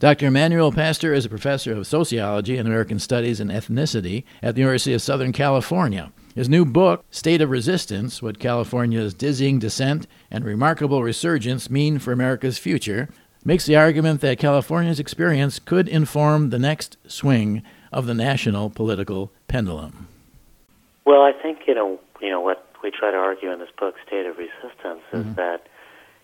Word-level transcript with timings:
Dr. 0.00 0.26
Emanuel 0.26 0.70
Pastor 0.70 1.12
is 1.12 1.24
a 1.24 1.28
professor 1.28 1.72
of 1.72 1.84
sociology 1.84 2.56
and 2.56 2.68
American 2.68 3.00
studies 3.00 3.40
and 3.40 3.50
ethnicity 3.50 4.22
at 4.40 4.54
the 4.54 4.60
University 4.60 4.94
of 4.94 5.02
Southern 5.02 5.32
California. 5.32 6.12
His 6.36 6.48
new 6.48 6.64
book, 6.64 7.04
State 7.10 7.40
of 7.40 7.50
Resistance 7.50 8.22
What 8.22 8.38
California's 8.38 9.12
Dizzying 9.12 9.58
Descent 9.58 10.06
and 10.30 10.44
Remarkable 10.44 11.02
Resurgence 11.02 11.68
Mean 11.68 11.98
for 11.98 12.12
America's 12.12 12.58
Future, 12.58 13.08
makes 13.44 13.66
the 13.66 13.74
argument 13.74 14.20
that 14.20 14.38
California's 14.38 15.00
experience 15.00 15.58
could 15.58 15.88
inform 15.88 16.50
the 16.50 16.60
next 16.60 16.96
swing 17.08 17.64
of 17.92 18.06
the 18.06 18.14
national 18.14 18.70
political 18.70 19.32
pendulum. 19.48 20.06
Well, 21.06 21.22
I 21.22 21.32
think, 21.32 21.62
you 21.66 21.74
know, 21.74 21.98
you 22.20 22.30
know 22.30 22.40
what 22.40 22.64
we 22.84 22.92
try 22.92 23.10
to 23.10 23.16
argue 23.16 23.50
in 23.50 23.58
this 23.58 23.70
book, 23.76 23.96
State 24.06 24.26
of 24.26 24.38
Resistance, 24.38 25.02
is 25.12 25.24
mm-hmm. 25.24 25.34
that 25.34 25.66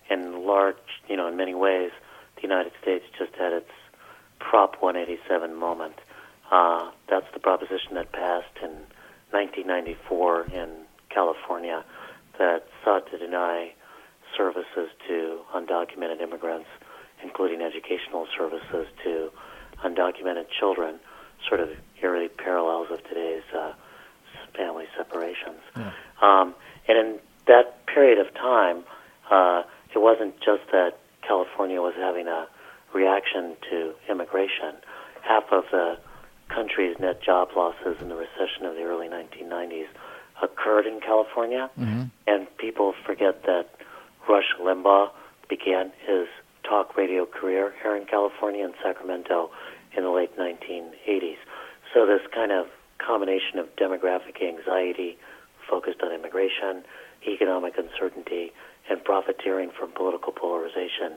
in 0.09 0.47
large, 0.47 0.77
you 1.09 1.17
know, 1.17 1.27
in 1.27 1.37
many 1.37 1.55
ways, 1.55 1.91
United 2.45 2.73
States 2.81 3.05
just 3.19 3.35
had 3.35 3.53
its 3.53 3.71
Prop 4.39 4.77
187 4.81 5.55
moment. 5.55 5.95
Uh, 6.51 6.91
that's 7.09 7.27
the 7.33 7.41
proposition 7.41 7.95
that 7.95 8.13
passed 8.13 8.57
in 8.63 8.71
1994 9.31 10.47
in 10.53 10.69
California 11.09 11.85
that 12.39 12.67
sought 12.85 13.11
to 13.11 13.19
deny 13.19 13.73
services 14.37 14.89
to 15.09 15.41
undocumented 15.55 16.21
immigrants, 16.21 16.69
including 17.23 17.63
educational 17.63 18.27
services 18.37 18.87
to 19.03 19.31
undocumented 19.85 20.47
children, 20.59 20.99
sort 21.49 21.61
of 21.61 21.71
eerily 22.03 22.29
parallels 22.29 22.89
of 22.91 23.03
today's 23.09 23.43
uh, 23.57 23.73
family 24.57 24.87
separations. 24.97 25.61
Yeah. 25.77 25.93
Um, 26.21 26.55
and 26.89 26.99
in 26.99 27.19
that 27.47 27.87
period 27.87 28.19
of 28.19 28.33
time, 28.35 28.85
uh, 29.31 29.63
it 29.95 29.99
wasn't 29.99 30.37
just 30.41 30.63
that 30.73 30.99
California 31.27 31.81
was 31.81 31.95
having 31.97 32.29
a 32.29 32.47
reaction 32.95 33.57
to 33.71 33.95
immigration. 34.09 34.77
Half 35.23 35.45
of 35.51 35.65
the 35.71 35.99
country's 36.49 36.97
net 36.99 37.23
job 37.23 37.49
losses 37.57 37.97
in 38.01 38.09
the 38.09 38.17
recession 38.17 38.67
of 38.67 38.75
the 38.75 38.83
early 38.83 39.09
1990s 39.09 39.87
occurred 40.43 40.87
in 40.87 41.01
California, 41.01 41.71
mm-hmm. 41.79 42.05
and 42.27 42.57
people 42.59 42.95
forget 43.07 43.43
that 43.45 43.71
Rush 44.29 44.55
Limbaugh 44.61 45.11
began 45.49 45.93
his 46.07 46.27
talk 46.63 46.97
radio 46.97 47.27
career 47.27 47.75
here 47.83 47.97
in 47.97 48.07
California 48.07 48.65
in 48.65 48.73
Sacramento 48.83 49.51
in 49.97 50.05
the 50.05 50.11
late 50.11 50.37
1980s. 50.37 51.37
So 51.93 52.07
this 52.07 52.23
kind 52.35 52.53
of 52.53 52.67
combination 52.99 53.59
of 53.59 53.67
demographic 53.77 54.43
anxiety 54.43 55.17
focused 55.69 56.03
on 56.03 56.13
immigration, 56.13 56.85
economic 57.27 57.75
uncertainty, 57.79 58.53
and 58.91 59.03
profiteering 59.05 59.71
from 59.71 59.91
political 59.93 60.33
polarization. 60.33 61.13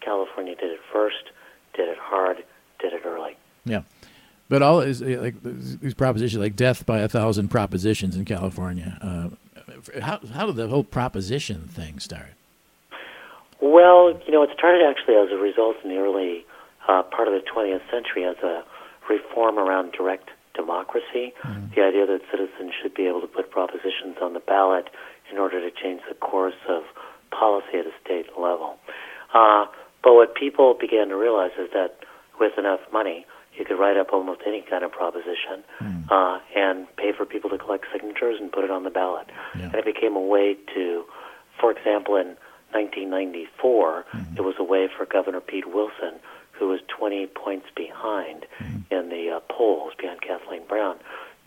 California 0.00 0.54
did 0.54 0.72
it 0.72 0.80
first, 0.92 1.30
did 1.74 1.88
it 1.88 1.98
hard, 1.98 2.44
did 2.80 2.92
it 2.92 3.02
early. 3.04 3.36
Yeah. 3.64 3.82
But 4.48 4.62
all 4.62 4.80
is 4.80 5.00
like 5.00 5.42
these 5.42 5.94
propositions, 5.94 6.40
like 6.40 6.56
death 6.56 6.84
by 6.84 6.98
a 6.98 7.08
thousand 7.08 7.48
propositions 7.48 8.14
in 8.14 8.24
California. 8.24 8.98
Uh, 9.00 10.00
how 10.00 10.20
how 10.34 10.46
did 10.46 10.56
the 10.56 10.68
whole 10.68 10.84
proposition 10.84 11.68
thing 11.68 11.98
start? 11.98 12.34
Well, 13.60 14.20
you 14.26 14.32
know, 14.32 14.42
it 14.42 14.50
started 14.52 14.82
actually 14.84 15.16
as 15.16 15.30
a 15.32 15.40
result 15.40 15.76
in 15.82 15.88
the 15.90 15.96
early 15.96 16.44
uh, 16.86 17.02
part 17.02 17.28
of 17.28 17.34
the 17.34 17.40
20th 17.40 17.80
century 17.90 18.24
as 18.24 18.36
a 18.42 18.62
reform 19.08 19.58
around 19.58 19.92
direct 19.92 20.28
democracy. 20.54 21.32
Mm-hmm. 21.42 21.74
The 21.74 21.82
idea 21.82 22.06
that 22.06 22.20
citizens 22.30 22.72
should 22.80 22.94
be 22.94 23.06
able 23.06 23.22
to 23.22 23.26
put 23.26 23.50
propositions 23.50 24.16
on 24.20 24.34
the 24.34 24.40
ballot 24.40 24.88
in 25.30 25.38
order 25.38 25.60
to 25.60 25.70
change 25.74 26.00
the 26.08 26.14
course 26.14 26.58
of 26.68 26.82
policy 27.30 27.78
at 27.78 27.86
a 27.86 27.92
state 28.04 28.26
level. 28.38 28.76
Uh, 29.32 29.66
but 30.02 30.14
what 30.14 30.34
people 30.34 30.76
began 30.78 31.08
to 31.08 31.16
realize 31.16 31.52
is 31.58 31.70
that 31.72 31.98
with 32.38 32.52
enough 32.58 32.80
money, 32.92 33.26
you 33.56 33.64
could 33.64 33.78
write 33.78 33.96
up 33.96 34.12
almost 34.12 34.40
any 34.46 34.62
kind 34.62 34.84
of 34.84 34.92
proposition 34.92 35.62
mm. 35.80 36.10
uh, 36.10 36.40
and 36.56 36.86
pay 36.96 37.12
for 37.12 37.24
people 37.24 37.50
to 37.50 37.58
collect 37.58 37.86
signatures 37.92 38.38
and 38.40 38.50
put 38.50 38.64
it 38.64 38.70
on 38.70 38.84
the 38.84 38.90
ballot. 38.90 39.28
Yeah. 39.56 39.66
And 39.66 39.74
it 39.74 39.84
became 39.84 40.16
a 40.16 40.20
way 40.20 40.56
to, 40.74 41.04
for 41.60 41.70
example, 41.70 42.16
in 42.16 42.36
1994, 42.72 44.04
mm-hmm. 44.12 44.36
it 44.36 44.42
was 44.42 44.56
a 44.58 44.64
way 44.64 44.88
for 44.94 45.06
Governor 45.06 45.40
Pete 45.40 45.72
Wilson, 45.72 46.18
who 46.52 46.68
was 46.68 46.80
20 46.88 47.26
points 47.28 47.66
behind 47.76 48.46
mm-hmm. 48.58 48.94
in 48.94 49.08
the 49.08 49.36
uh, 49.36 49.40
polls 49.48 49.92
behind 49.98 50.20
Kathleen 50.20 50.66
Brown, 50.68 50.96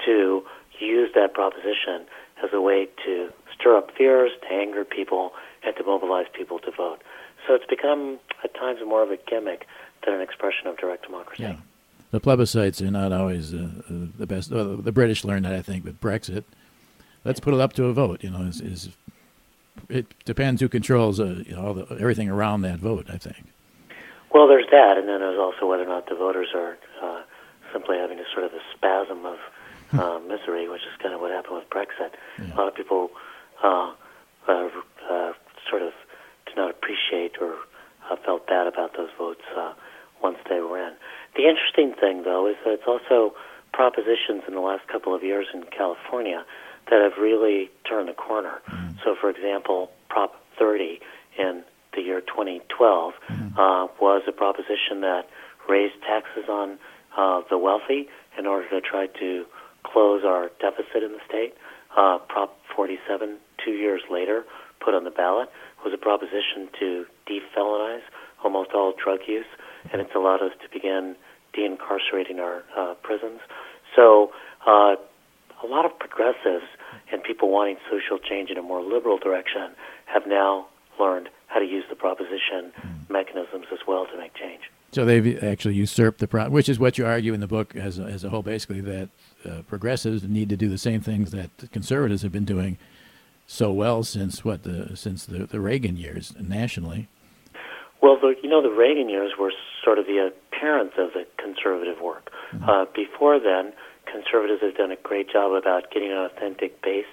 to 0.05 0.43
use 0.79 1.09
that 1.15 1.33
proposition 1.33 2.05
as 2.43 2.51
a 2.53 2.61
way 2.61 2.87
to 3.05 3.29
stir 3.67 3.77
up 3.77 3.89
fears, 3.97 4.31
to 4.41 4.53
anger 4.53 4.85
people, 4.85 5.31
and 5.63 5.75
to 5.75 5.83
mobilize 5.83 6.25
people 6.33 6.59
to 6.59 6.71
vote. 6.71 7.01
So 7.45 7.53
it's 7.53 7.65
become 7.65 8.19
at 8.43 8.53
times 8.53 8.79
more 8.85 9.03
of 9.03 9.11
a 9.11 9.17
gimmick 9.17 9.65
than 10.05 10.15
an 10.15 10.21
expression 10.21 10.67
of 10.67 10.77
direct 10.77 11.05
democracy. 11.05 11.43
Yeah. 11.43 11.57
The 12.11 12.21
plebiscites 12.21 12.81
are 12.85 12.91
not 12.91 13.11
always 13.11 13.53
uh, 13.53 13.57
uh, 13.57 14.07
the 14.17 14.25
best. 14.25 14.51
Uh, 14.51 14.77
the 14.79 14.93
British 14.93 15.25
learned 15.25 15.45
that, 15.45 15.53
I 15.53 15.61
think, 15.61 15.83
with 15.83 15.99
Brexit. 15.99 16.45
Let's 17.25 17.41
put 17.41 17.53
it 17.53 17.59
up 17.59 17.73
to 17.73 17.85
a 17.85 17.93
vote. 17.93 18.23
You 18.23 18.29
know, 18.29 18.43
is, 18.43 18.61
is 18.61 18.89
it 19.89 20.05
depends 20.23 20.61
who 20.61 20.69
controls 20.69 21.19
uh, 21.19 21.43
you 21.45 21.55
know, 21.55 21.67
all 21.67 21.73
the, 21.73 21.85
everything 21.99 22.29
around 22.29 22.61
that 22.61 22.79
vote. 22.79 23.07
I 23.09 23.17
think. 23.17 23.47
Well, 24.33 24.47
there's 24.47 24.67
that, 24.71 24.97
and 24.97 25.07
then 25.09 25.19
there's 25.19 25.39
also 25.39 25.65
whether 25.65 25.83
or 25.83 25.87
not 25.87 26.07
the 26.07 26.15
voters 26.15 26.49
are 26.55 26.77
uh, 27.01 27.21
simply 27.73 27.97
having 27.97 28.19
a 28.19 28.25
sort 28.33 28.45
of 28.45 28.53
a 28.53 28.61
spasm 28.73 29.25
of 29.25 29.37
uh, 29.93 30.19
misery, 30.19 30.69
which 30.69 30.81
is 30.81 31.01
kind 31.01 31.13
of 31.13 31.19
what 31.19 31.31
happened 31.31 31.55
with 31.55 31.69
Brexit. 31.69 32.11
Yeah. 32.39 32.53
A 32.53 32.55
lot 32.55 32.67
of 32.67 32.75
people 32.75 33.11
uh, 33.63 33.93
uh, 34.47 34.69
uh, 35.09 35.33
sort 35.69 35.81
of 35.81 35.93
did 36.45 36.55
not 36.55 36.71
appreciate 36.71 37.33
or 37.41 37.55
uh, 38.09 38.15
felt 38.25 38.47
bad 38.47 38.67
about 38.67 38.95
those 38.97 39.09
votes 39.17 39.41
uh, 39.55 39.73
once 40.21 40.37
they 40.49 40.59
were 40.59 40.79
in. 40.79 40.93
The 41.35 41.43
interesting 41.47 41.93
thing, 41.99 42.23
though, 42.23 42.47
is 42.47 42.55
that 42.65 42.73
it's 42.73 42.87
also 42.87 43.35
propositions 43.73 44.43
in 44.47 44.55
the 44.55 44.61
last 44.61 44.87
couple 44.87 45.13
of 45.13 45.23
years 45.23 45.47
in 45.53 45.63
California 45.65 46.45
that 46.89 47.01
have 47.01 47.21
really 47.21 47.69
turned 47.87 48.09
the 48.09 48.13
corner. 48.13 48.61
Mm. 48.69 48.95
So, 49.03 49.15
for 49.19 49.29
example, 49.29 49.91
Prop 50.09 50.35
30 50.57 50.99
in 51.37 51.63
the 51.93 52.01
year 52.01 52.21
2012 52.21 53.13
mm. 53.29 53.51
uh, 53.53 53.87
was 53.99 54.23
a 54.27 54.31
proposition 54.31 55.01
that 55.01 55.27
raised 55.69 56.01
taxes 56.01 56.45
on 56.49 56.79
uh, 57.17 57.41
the 57.49 57.57
wealthy 57.57 58.07
in 58.37 58.47
order 58.47 58.69
to 58.69 58.81
try 58.81 59.07
to 59.19 59.45
close 59.83 60.23
our 60.25 60.49
deficit 60.59 61.03
in 61.03 61.11
the 61.11 61.19
state. 61.27 61.53
Uh, 61.97 62.19
Prop 62.29 62.55
47, 62.75 63.37
two 63.65 63.71
years 63.71 64.01
later, 64.09 64.43
put 64.79 64.93
on 64.93 65.03
the 65.03 65.09
ballot, 65.09 65.49
was 65.83 65.93
a 65.93 65.97
proposition 65.97 66.69
to 66.79 67.05
defelonize 67.27 68.05
almost 68.43 68.69
all 68.75 68.93
drug 69.03 69.21
use, 69.27 69.47
and 69.91 69.99
it's 69.99 70.13
allowed 70.15 70.43
us 70.43 70.51
to 70.61 70.69
begin 70.71 71.15
de-incarcerating 71.53 72.39
our 72.39 72.63
uh, 72.77 72.93
prisons. 73.01 73.39
So 73.95 74.31
uh, 74.67 74.95
a 75.63 75.67
lot 75.67 75.85
of 75.85 75.97
progressives 75.97 76.69
and 77.11 77.23
people 77.23 77.49
wanting 77.49 77.77
social 77.89 78.19
change 78.19 78.51
in 78.51 78.57
a 78.57 78.61
more 78.61 78.81
liberal 78.81 79.17
direction 79.17 79.73
have 80.05 80.27
now 80.27 80.67
learned 80.99 81.29
how 81.47 81.59
to 81.59 81.65
use 81.65 81.85
the 81.89 81.95
proposition 81.95 82.71
mm. 82.77 83.09
mechanisms 83.09 83.65
as 83.71 83.79
well 83.87 84.05
to 84.05 84.17
make 84.17 84.35
change. 84.35 84.61
So 84.91 85.03
they've 85.05 85.43
actually 85.43 85.75
usurped 85.75 86.19
the 86.19 86.27
pro, 86.27 86.49
which 86.49 86.69
is 86.69 86.79
what 86.79 86.97
you 86.97 87.05
argue 87.05 87.33
in 87.33 87.39
the 87.39 87.47
book 87.47 87.75
as 87.75 87.99
a, 87.99 88.03
as 88.03 88.23
a 88.23 88.29
whole, 88.29 88.41
basically 88.41 88.81
that 88.81 89.09
uh, 89.45 89.61
progressives 89.67 90.23
need 90.23 90.49
to 90.49 90.57
do 90.57 90.69
the 90.69 90.77
same 90.77 91.01
things 91.01 91.31
that 91.31 91.49
conservatives 91.71 92.21
have 92.21 92.31
been 92.31 92.45
doing 92.45 92.77
so 93.45 93.71
well 93.71 94.03
since 94.03 94.43
what 94.43 94.63
the 94.63 94.95
since 94.95 95.25
the, 95.25 95.45
the 95.45 95.59
Reagan 95.59 95.97
years 95.97 96.33
nationally. 96.39 97.07
Well, 98.01 98.19
the, 98.19 98.35
you 98.43 98.49
know, 98.49 98.61
the 98.61 98.69
Reagan 98.69 99.09
years 99.09 99.33
were 99.39 99.51
sort 99.83 99.97
of 99.99 100.05
the 100.05 100.31
appearance 100.31 100.93
of 100.97 101.13
the 101.13 101.25
conservative 101.37 101.99
work. 102.01 102.31
Mm-hmm. 102.53 102.69
Uh, 102.69 102.85
before 102.93 103.39
then, 103.39 103.73
conservatives 104.05 104.61
have 104.61 104.75
done 104.75 104.91
a 104.91 104.95
great 104.97 105.29
job 105.29 105.51
about 105.53 105.91
getting 105.91 106.11
an 106.11 106.17
authentic 106.17 106.81
base. 106.81 107.05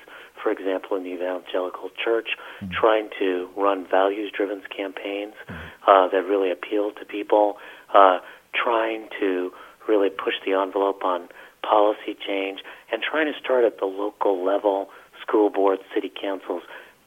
For 0.45 0.53
example, 0.53 0.99
in 0.99 1.05
the 1.05 1.15
evangelical 1.17 1.89
church, 1.97 2.37
mm-hmm. 2.61 2.71
trying 2.79 3.09
to 3.19 3.49
run 3.57 3.87
values-driven 3.91 4.61
campaigns 4.69 5.33
mm-hmm. 5.49 5.91
uh, 5.91 6.09
that 6.13 6.29
really 6.29 6.53
appeal 6.53 6.93
to 6.93 7.05
people, 7.07 7.57
uh, 7.95 8.19
trying 8.53 9.09
to 9.19 9.51
really 9.89 10.11
push 10.11 10.35
the 10.45 10.53
envelope 10.53 11.03
on 11.03 11.29
policy 11.63 12.15
change, 12.15 12.61
and 12.93 13.03
trying 13.03 13.25
to 13.25 13.39
start 13.41 13.65
at 13.65 13.81
the 13.81 13.87
local 13.87 14.45
level, 14.45 14.91
school 15.23 15.49
boards, 15.49 15.81
city 15.95 16.13
councils, 16.13 16.63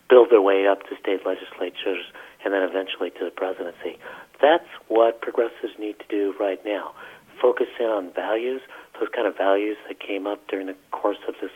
build 0.10 0.31
their 0.31 0.42
way 0.42 0.66
up 0.66 0.81
to 0.90 0.98
state 1.00 1.22
legislatures, 1.24 2.06
and 2.44 2.54
then 2.54 2.63
eventually 2.63 3.12
to 3.12 3.24
the 3.24 3.30
presidency. 3.30 4.00
That's 4.42 4.68
what 4.88 5.22
progressives 5.22 5.78
need 5.78 6.00
to 6.00 6.07
do 6.10 6.33
right 6.40 6.60
now. 6.66 6.94
Focus 7.40 7.68
in 7.80 7.86
on 7.86 8.12
values, 8.13 8.62
those 9.00 9.10
kind 9.13 9.28
of 9.28 9.38
values 9.38 9.78
that 9.88 10.00
came 10.00 10.25
up 10.25 10.40
during 10.48 10.66
the 10.66 10.75
course 10.90 11.22
of 11.28 11.36
this 11.40 11.51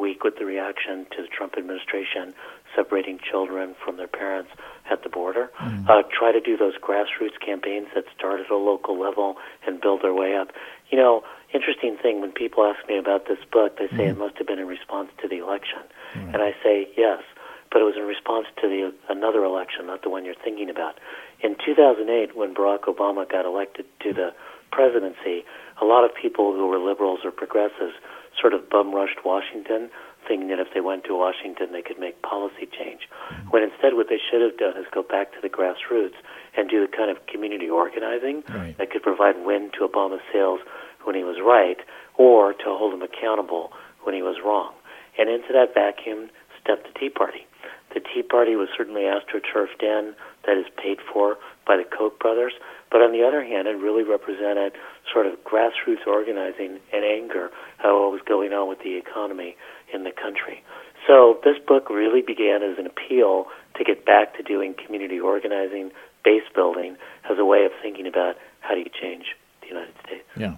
week 0.00 0.24
with 0.24 0.38
the 0.38 0.44
reaction 0.44 1.06
to 1.16 1.22
the 1.22 1.28
Trump 1.28 1.54
administration 1.56 2.34
separating 2.74 3.18
children 3.18 3.74
from 3.84 3.96
their 3.96 4.08
parents 4.08 4.50
at 4.90 5.02
the 5.02 5.08
border. 5.08 5.50
Mm. 5.60 5.88
Uh, 5.88 6.02
try 6.10 6.32
to 6.32 6.40
do 6.40 6.56
those 6.56 6.74
grassroots 6.78 7.38
campaigns 7.44 7.88
that 7.94 8.04
start 8.16 8.40
at 8.40 8.50
a 8.50 8.56
local 8.56 8.98
level 8.98 9.36
and 9.66 9.80
build 9.80 10.02
their 10.02 10.14
way 10.14 10.34
up. 10.34 10.48
You 10.90 10.98
know, 10.98 11.22
interesting 11.52 11.96
thing 12.00 12.20
when 12.20 12.32
people 12.32 12.64
ask 12.64 12.86
me 12.88 12.98
about 12.98 13.26
this 13.26 13.38
book, 13.52 13.78
they 13.78 13.88
say 13.88 14.06
mm. 14.06 14.10
it 14.10 14.18
must 14.18 14.38
have 14.38 14.46
been 14.46 14.58
in 14.58 14.66
response 14.66 15.10
to 15.22 15.28
the 15.28 15.38
election, 15.38 15.80
mm. 16.14 16.32
and 16.32 16.42
I 16.42 16.54
say 16.62 16.88
yes, 16.96 17.22
but 17.70 17.80
it 17.80 17.84
was 17.84 17.94
in 17.96 18.04
response 18.04 18.46
to 18.60 18.68
the 18.68 18.92
another 19.08 19.44
election, 19.44 19.86
not 19.86 20.02
the 20.02 20.10
one 20.10 20.24
you're 20.24 20.34
thinking 20.42 20.70
about. 20.70 20.98
In 21.40 21.56
2008, 21.64 22.36
when 22.36 22.54
Barack 22.54 22.84
Obama 22.84 23.30
got 23.30 23.44
elected 23.46 23.86
to 24.00 24.12
the 24.12 24.34
presidency, 24.70 25.44
a 25.80 25.84
lot 25.84 26.04
of 26.04 26.10
people 26.14 26.52
who 26.52 26.66
were 26.66 26.78
liberals 26.78 27.20
or 27.24 27.30
progressives 27.30 27.94
sort 28.40 28.54
of 28.54 28.68
bum 28.70 28.94
rushed 28.94 29.24
Washington, 29.24 29.90
thinking 30.26 30.48
that 30.48 30.58
if 30.58 30.68
they 30.74 30.80
went 30.80 31.04
to 31.04 31.14
Washington, 31.16 31.72
they 31.72 31.82
could 31.82 31.98
make 31.98 32.20
policy 32.22 32.66
change. 32.66 33.08
Mm-hmm. 33.32 33.50
When 33.50 33.62
instead, 33.62 33.94
what 33.94 34.08
they 34.08 34.18
should 34.18 34.42
have 34.42 34.56
done 34.58 34.76
is 34.76 34.86
go 34.92 35.02
back 35.02 35.32
to 35.32 35.38
the 35.40 35.48
grassroots 35.48 36.16
and 36.56 36.68
do 36.68 36.80
the 36.80 36.90
kind 36.94 37.10
of 37.10 37.24
community 37.26 37.68
organizing 37.68 38.42
Right. 38.48 38.76
that 38.78 38.90
could 38.90 39.02
provide 39.02 39.44
wind 39.44 39.72
to 39.78 39.86
Obama's 39.86 40.22
sails 40.32 40.60
when 41.04 41.14
he 41.14 41.24
was 41.24 41.36
right, 41.42 41.78
or 42.16 42.52
to 42.52 42.64
hold 42.66 42.92
him 42.92 43.02
accountable 43.02 43.72
when 44.02 44.14
he 44.14 44.22
was 44.22 44.36
wrong. 44.44 44.72
And 45.18 45.28
into 45.30 45.52
that 45.52 45.72
vacuum 45.74 46.30
stepped 46.62 46.84
the 46.92 46.98
Tea 46.98 47.08
Party. 47.08 47.46
The 47.94 48.00
Tea 48.00 48.22
Party 48.22 48.54
was 48.54 48.68
certainly 48.76 49.02
astroturfed 49.02 49.82
in, 49.82 50.14
that 50.46 50.56
is 50.56 50.66
paid 50.76 50.98
for 51.12 51.36
by 51.66 51.76
the 51.76 51.84
Koch 51.84 52.18
brothers. 52.18 52.52
But 52.90 53.02
on 53.02 53.12
the 53.12 53.22
other 53.22 53.44
hand, 53.44 53.68
it 53.68 53.76
really 53.76 54.02
represented 54.02 54.72
sort 55.12 55.26
of 55.26 55.34
grassroots 55.44 56.06
organizing 56.06 56.80
and 56.92 57.04
anger 57.04 57.50
at 57.78 57.92
what 57.92 58.12
was 58.12 58.20
going 58.26 58.52
on 58.52 58.68
with 58.68 58.80
the 58.80 58.96
economy 58.96 59.56
in 59.92 60.04
the 60.04 60.12
country. 60.12 60.62
So 61.06 61.38
this 61.44 61.56
book 61.66 61.88
really 61.88 62.22
began 62.22 62.62
as 62.62 62.78
an 62.78 62.86
appeal 62.86 63.46
to 63.76 63.84
get 63.84 64.04
back 64.04 64.36
to 64.36 64.42
doing 64.42 64.74
community 64.74 65.18
organizing, 65.18 65.90
base 66.24 66.42
building, 66.54 66.96
as 67.30 67.38
a 67.38 67.44
way 67.44 67.64
of 67.64 67.72
thinking 67.80 68.06
about 68.06 68.36
how 68.60 68.74
do 68.74 68.80
you 68.80 68.90
change 69.00 69.36
the 69.62 69.68
United 69.68 69.94
States. 70.04 70.24
Yeah, 70.36 70.56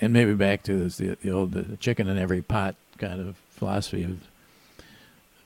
and 0.00 0.12
maybe 0.12 0.34
back 0.34 0.62
to 0.64 0.88
the 0.88 1.16
the 1.20 1.30
old 1.30 1.52
the 1.52 1.76
chicken 1.76 2.08
in 2.08 2.18
every 2.18 2.42
pot 2.42 2.76
kind 2.98 3.20
of 3.20 3.36
philosophy 3.50 4.04
of 4.04 4.18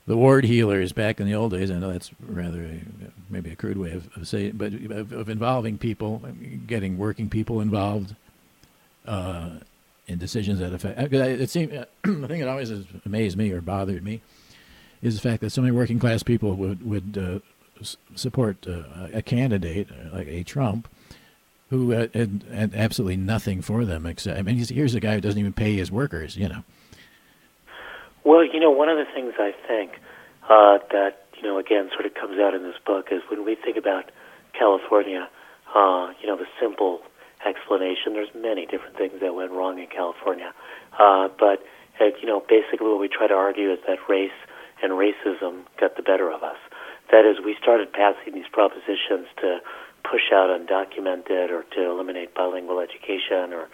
the 0.06 0.16
ward 0.16 0.44
heelers 0.44 0.94
back 0.94 1.20
in 1.20 1.26
the 1.26 1.34
old 1.34 1.52
days. 1.52 1.70
I 1.70 1.78
know 1.78 1.92
that's 1.92 2.10
rather 2.20 2.62
a, 2.62 2.80
maybe 3.28 3.50
a 3.50 3.56
crude 3.56 3.76
way 3.76 3.92
of, 3.92 4.08
of 4.16 4.28
saying, 4.28 4.52
but 4.54 4.72
of, 4.72 5.12
of 5.12 5.28
involving 5.28 5.78
people, 5.78 6.22
getting 6.66 6.96
working 6.96 7.28
people 7.28 7.60
involved 7.60 8.14
uh, 9.06 9.50
in 10.06 10.18
decisions 10.18 10.60
that 10.60 10.72
affect. 10.72 10.98
uh, 11.12 11.16
It 11.16 11.50
seemed 11.50 11.72
the 12.02 12.28
thing 12.28 12.40
that 12.40 12.48
always 12.48 12.70
has 12.70 12.84
amazed 13.04 13.36
me 13.36 13.50
or 13.52 13.60
bothered 13.60 14.04
me 14.04 14.20
is 15.02 15.14
the 15.14 15.20
fact 15.20 15.40
that 15.42 15.50
so 15.50 15.60
many 15.60 15.72
working 15.72 15.98
class 15.98 16.22
people 16.22 16.54
would 16.54 16.88
would 16.88 17.18
uh, 17.18 17.84
support 18.14 18.66
uh, 18.66 18.82
a 19.12 19.22
candidate 19.22 19.88
uh, 19.90 20.16
like 20.16 20.26
a 20.28 20.42
Trump 20.42 20.88
who 21.70 21.90
had, 21.90 22.14
had, 22.14 22.72
absolutely 22.74 23.16
nothing 23.16 23.60
for 23.60 23.84
them 23.84 24.06
except 24.06 24.38
I 24.38 24.42
mean 24.42 24.56
here's 24.56 24.94
a 24.94 25.00
guy 25.00 25.14
who 25.14 25.20
doesn't 25.20 25.38
even 25.38 25.52
pay 25.52 25.74
his 25.74 25.90
workers 25.90 26.36
you 26.36 26.48
know 26.48 26.64
Well, 28.26 28.44
you 28.44 28.58
know, 28.58 28.72
one 28.72 28.88
of 28.88 28.98
the 28.98 29.06
things 29.14 29.34
I 29.38 29.54
think 29.68 29.92
uh, 30.50 30.78
that 30.90 31.30
you 31.36 31.42
know 31.44 31.58
again 31.58 31.90
sort 31.94 32.06
of 32.06 32.14
comes 32.14 32.40
out 32.40 32.54
in 32.54 32.64
this 32.64 32.74
book 32.84 33.06
is 33.12 33.22
when 33.30 33.44
we 33.44 33.54
think 33.54 33.76
about 33.76 34.10
California, 34.52 35.28
uh, 35.72 36.10
you 36.20 36.26
know, 36.26 36.36
the 36.36 36.50
simple 36.60 37.02
explanation. 37.46 38.14
There's 38.14 38.34
many 38.34 38.66
different 38.66 38.98
things 38.98 39.20
that 39.22 39.36
went 39.36 39.52
wrong 39.52 39.78
in 39.78 39.86
California, 39.86 40.52
uh, 40.98 41.28
but 41.38 41.62
uh, 42.00 42.10
you 42.20 42.26
know, 42.26 42.42
basically 42.48 42.88
what 42.88 42.98
we 42.98 43.06
try 43.06 43.28
to 43.28 43.34
argue 43.34 43.70
is 43.70 43.78
that 43.86 43.98
race 44.08 44.34
and 44.82 44.98
racism 44.98 45.62
got 45.78 45.94
the 45.94 46.02
better 46.02 46.28
of 46.28 46.42
us. 46.42 46.58
That 47.12 47.24
is, 47.24 47.38
we 47.38 47.54
started 47.62 47.92
passing 47.92 48.34
these 48.34 48.50
propositions 48.50 49.30
to 49.38 49.60
push 50.02 50.34
out 50.34 50.50
undocumented 50.50 51.50
or 51.50 51.62
to 51.78 51.90
eliminate 51.90 52.34
bilingual 52.34 52.80
education 52.80 53.54
or 53.54 53.68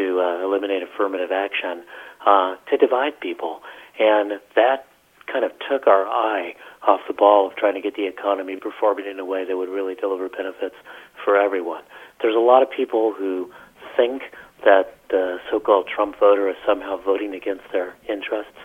to 0.00 0.20
uh, 0.20 0.44
eliminate 0.44 0.82
affirmative 0.82 1.30
action 1.30 1.84
uh, 2.26 2.56
to 2.70 2.76
divide 2.76 3.20
people. 3.20 3.60
And 3.98 4.40
that 4.56 4.86
kind 5.30 5.44
of 5.44 5.52
took 5.68 5.86
our 5.86 6.06
eye 6.06 6.54
off 6.86 7.00
the 7.06 7.14
ball 7.14 7.46
of 7.46 7.56
trying 7.56 7.74
to 7.74 7.80
get 7.80 7.94
the 7.94 8.06
economy 8.06 8.56
performing 8.56 9.06
in 9.06 9.18
a 9.18 9.24
way 9.24 9.44
that 9.44 9.56
would 9.56 9.68
really 9.68 9.94
deliver 9.94 10.28
benefits 10.28 10.74
for 11.24 11.36
everyone. 11.36 11.82
There's 12.22 12.34
a 12.34 12.40
lot 12.40 12.62
of 12.62 12.70
people 12.70 13.12
who 13.16 13.50
think 13.96 14.22
that 14.64 14.96
the 15.08 15.38
so-called 15.50 15.86
Trump 15.94 16.18
voter 16.18 16.48
is 16.48 16.56
somehow 16.66 16.96
voting 16.96 17.34
against 17.34 17.64
their 17.72 17.94
interests. 18.08 18.58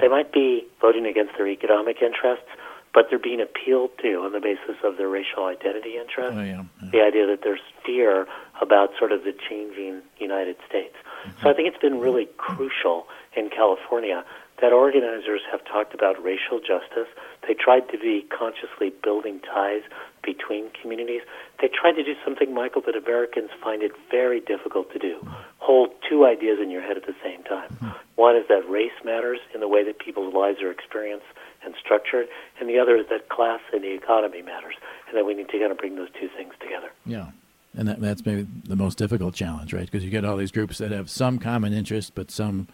They 0.00 0.08
might 0.08 0.32
be 0.32 0.66
voting 0.80 1.06
against 1.06 1.38
their 1.38 1.46
economic 1.46 2.02
interests, 2.02 2.50
but 2.96 3.12
they're 3.12 3.20
being 3.20 3.44
appealed 3.44 3.92
to 4.00 4.24
on 4.24 4.32
the 4.32 4.40
basis 4.40 4.80
of 4.82 4.96
their 4.96 5.08
racial 5.08 5.44
identity 5.44 6.00
interests 6.00 6.40
oh 6.40 6.42
yeah 6.42 6.64
the 6.80 7.04
idea 7.04 7.26
that 7.28 7.44
there's 7.44 7.60
fear 7.84 8.26
about 8.60 8.90
sort 8.98 9.12
of 9.12 9.24
the 9.24 9.32
changing 9.48 10.02
United 10.18 10.56
States. 10.68 10.94
So 10.96 11.28
I 11.28 11.32
mm-hmm. 11.32 11.56
think 11.56 11.68
it's 11.68 11.82
been 11.82 12.00
really 12.00 12.28
crucial 12.36 13.06
in 13.36 13.50
California 13.50 14.24
that 14.60 14.72
organizers 14.72 15.42
have 15.50 15.62
talked 15.64 15.92
about 15.92 16.22
racial 16.22 16.60
justice. 16.60 17.08
They 17.46 17.54
tried 17.54 17.88
to 17.90 17.98
be 17.98 18.26
consciously 18.32 18.92
building 19.02 19.40
ties 19.40 19.82
between 20.24 20.70
communities. 20.80 21.20
They 21.60 21.68
tried 21.68 21.92
to 21.92 22.02
do 22.02 22.14
something, 22.24 22.54
Michael, 22.54 22.82
that 22.86 22.96
Americans 22.96 23.50
find 23.62 23.82
it 23.82 23.92
very 24.10 24.40
difficult 24.40 24.92
to 24.92 24.98
do 24.98 25.20
hold 25.58 25.90
two 26.08 26.24
ideas 26.24 26.58
in 26.62 26.70
your 26.70 26.82
head 26.82 26.96
at 26.96 27.06
the 27.06 27.14
same 27.24 27.42
time. 27.42 27.68
Mm-hmm. 27.74 27.90
One 28.14 28.36
is 28.36 28.44
that 28.48 28.68
race 28.70 28.96
matters 29.04 29.40
in 29.52 29.60
the 29.60 29.68
way 29.68 29.84
that 29.84 29.98
people's 29.98 30.32
lives 30.32 30.62
are 30.62 30.70
experienced 30.70 31.26
and 31.66 31.74
structured, 31.84 32.28
and 32.58 32.68
the 32.68 32.78
other 32.78 32.96
is 32.96 33.06
that 33.10 33.28
class 33.28 33.60
and 33.72 33.82
the 33.84 33.92
economy 33.92 34.40
matters, 34.40 34.76
and 35.08 35.16
that 35.16 35.26
we 35.26 35.34
need 35.34 35.48
to 35.50 35.58
kind 35.58 35.70
of 35.70 35.76
bring 35.76 35.96
those 35.96 36.08
two 36.18 36.28
things 36.36 36.54
together. 36.60 36.90
yeah 37.04 37.28
and 37.76 37.88
that, 37.88 38.00
that's 38.00 38.24
maybe 38.24 38.46
the 38.64 38.76
most 38.76 38.96
difficult 38.96 39.34
challenge 39.34 39.74
right 39.74 39.84
because 39.84 40.02
you 40.02 40.10
get 40.10 40.24
all 40.24 40.36
these 40.36 40.50
groups 40.50 40.78
that 40.78 40.90
have 40.90 41.10
some 41.10 41.38
common 41.38 41.72
interest 41.74 42.14
but 42.14 42.30
some 42.30 42.66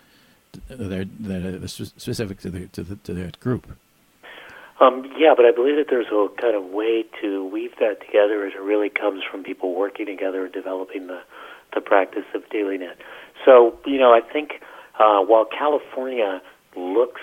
that 0.68 0.92
are, 0.92 1.68
specific 1.68 2.38
to 2.38 2.50
the 2.50 2.68
to 2.68 2.82
the 2.82 2.96
to 2.96 3.12
their 3.14 3.30
group 3.40 3.66
Um, 4.80 5.04
yeah, 5.16 5.34
but 5.36 5.44
I 5.44 5.52
believe 5.52 5.76
that 5.76 5.86
there's 5.90 6.10
a 6.10 6.28
kind 6.40 6.56
of 6.56 6.64
way 6.64 7.04
to 7.22 7.44
weave 7.46 7.72
that 7.78 8.00
together 8.04 8.44
as 8.46 8.52
it 8.54 8.60
really 8.60 8.90
comes 8.90 9.22
from 9.28 9.44
people 9.44 9.74
working 9.74 10.06
together 10.06 10.44
and 10.44 10.52
developing 10.52 11.06
the, 11.06 11.20
the 11.72 11.80
practice 11.80 12.24
of 12.34 12.42
doing 12.50 12.82
it. 12.82 12.98
So, 13.44 13.78
you 13.86 13.98
know, 13.98 14.12
I 14.12 14.20
think 14.20 14.60
uh, 14.98 15.20
while 15.22 15.44
California 15.44 16.42
looks 16.74 17.20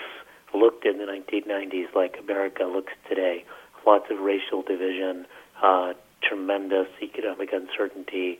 looked 0.54 0.84
in 0.86 0.98
the 0.98 1.04
1990s 1.04 1.94
like 1.94 2.16
America 2.18 2.64
looks 2.64 2.92
today, 3.08 3.44
lots 3.86 4.06
of 4.10 4.18
racial 4.20 4.62
division, 4.62 5.26
uh, 5.62 5.92
tremendous 6.22 6.88
economic 7.02 7.50
uncertainty, 7.52 8.38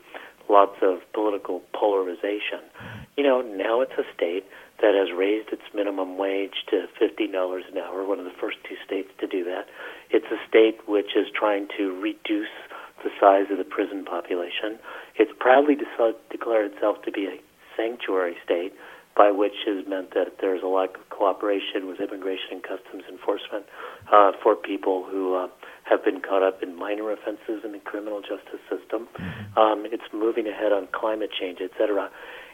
lots 0.49 0.77
of 0.81 0.99
political 1.13 1.61
polarization. 1.73 2.59
You 3.17 3.23
know, 3.23 3.41
now 3.41 3.81
it's 3.81 3.93
a 3.97 4.03
state 4.15 4.45
that 4.81 4.95
has 4.95 5.15
raised 5.15 5.49
its 5.49 5.61
minimum 5.73 6.17
wage 6.17 6.65
to 6.69 6.87
$15 6.99 7.71
an 7.71 7.77
hour, 7.77 8.05
one 8.05 8.19
of 8.19 8.25
the 8.25 8.35
first 8.39 8.57
two 8.67 8.75
states 8.85 9.09
to 9.19 9.27
do 9.27 9.43
that. 9.45 9.67
It's 10.09 10.25
a 10.31 10.39
state 10.47 10.79
which 10.87 11.15
is 11.15 11.27
trying 11.33 11.67
to 11.77 11.99
reduce 12.01 12.53
the 13.03 13.11
size 13.19 13.45
of 13.51 13.57
the 13.57 13.63
prison 13.63 14.05
population. 14.05 14.77
It's 15.15 15.31
proudly 15.39 15.75
de- 15.75 16.15
declared 16.29 16.73
itself 16.73 17.01
to 17.03 17.11
be 17.11 17.25
a 17.25 17.37
sanctuary 17.77 18.35
state, 18.43 18.73
by 19.15 19.31
which 19.31 19.53
has 19.65 19.85
meant 19.87 20.13
that 20.13 20.37
there's 20.39 20.63
a 20.63 20.67
lack 20.67 20.95
of 20.95 21.09
cooperation 21.09 21.87
with 21.87 21.99
immigration 21.99 22.59
and 22.59 22.63
customs 22.63 23.03
enforcement 23.09 23.65
uh, 24.11 24.31
for 24.41 24.55
people 24.55 25.05
who 25.09 25.35
uh, 25.35 25.47
have 25.83 26.03
been 26.03 26.21
caught 26.21 26.43
up 26.43 26.63
in 26.63 26.75
minor 26.75 27.11
offenses 27.11 27.61
in 27.63 27.71
the 27.71 27.79
criminal 27.79 28.21
justice 28.21 28.63
system. 28.69 29.07
Um, 29.57 29.85
it's 29.85 30.07
moving 30.13 30.47
ahead 30.47 30.71
on 30.71 30.87
climate 30.93 31.29
change, 31.37 31.59
et 31.61 31.71
cetera. 31.77 32.09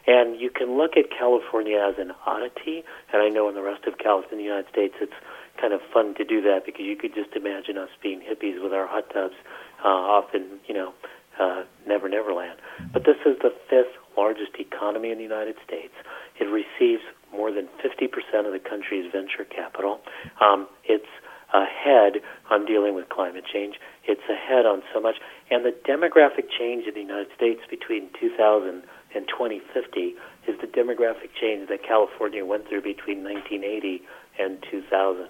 And 0.08 0.40
you 0.40 0.50
can 0.50 0.78
look 0.78 0.96
at 0.96 1.12
California 1.12 1.78
as 1.78 1.96
an 2.00 2.14
oddity, 2.26 2.84
and 3.12 3.22
I 3.22 3.28
know 3.28 3.50
in 3.50 3.56
the 3.56 3.62
rest 3.62 3.84
of 3.86 3.98
California, 3.98 4.32
in 4.32 4.38
the 4.38 4.44
United 4.46 4.70
States, 4.72 4.96
it's 5.02 5.20
kind 5.60 5.74
of 5.74 5.82
fun 5.94 6.16
to 6.16 6.24
do 6.24 6.42
that 6.42 6.66
because 6.66 6.86
you 6.86 6.96
could 6.96 7.14
just 7.14 7.36
imagine 7.36 7.78
us 7.78 7.90
being 8.02 8.22
hippies 8.22 8.64
with 8.64 8.72
our 8.72 8.88
hot 8.88 9.10
tubs 9.14 9.36
uh, 9.84 9.88
off 9.88 10.34
in, 10.34 10.60
you 10.66 10.74
know, 10.74 10.94
uh, 11.39 11.63
Never 11.88 12.10
Never 12.10 12.34
Land. 12.34 12.60
But 12.94 13.03
this 13.06 13.17
is 13.25 13.38
the 13.41 13.53
fifth 13.70 13.94
largest 14.17 14.51
economy 14.60 15.12
in 15.12 15.17
the 15.17 15.24
United 15.24 15.56
States. 15.65 15.94
It 16.39 16.46
receives 16.46 17.03
more 17.32 17.51
than 17.51 17.67
50% 17.84 18.46
of 18.46 18.53
the 18.53 18.60
country's 18.60 19.12
venture 19.12 19.46
capital. 19.46 20.00
Um, 20.41 20.67
it's 20.86 21.06
ahead 21.53 22.22
on 22.50 22.65
dealing 22.65 22.96
with 22.96 23.10
climate 23.10 23.44
change. 23.51 23.75
It's 24.06 24.24
ahead 24.29 24.65
on 24.65 24.84
so 24.94 25.00
much. 25.00 25.15
And 25.50 25.63
the 25.63 25.72
demographic 25.72 26.50
change 26.58 26.88
in 26.88 26.94
the 26.94 27.01
United 27.01 27.29
States 27.36 27.62
between 27.70 28.10
2000 28.20 28.84
and 29.15 29.27
2050 29.27 30.15
is 30.48 30.56
the 30.60 30.67
demographic 30.67 31.32
change 31.39 31.70
that 31.70 31.84
California 31.84 32.46
went 32.46 32.67
through 32.67 32.82
between 32.82 33.24
1980 33.24 34.01
and 34.39 34.63
2000. 34.70 35.27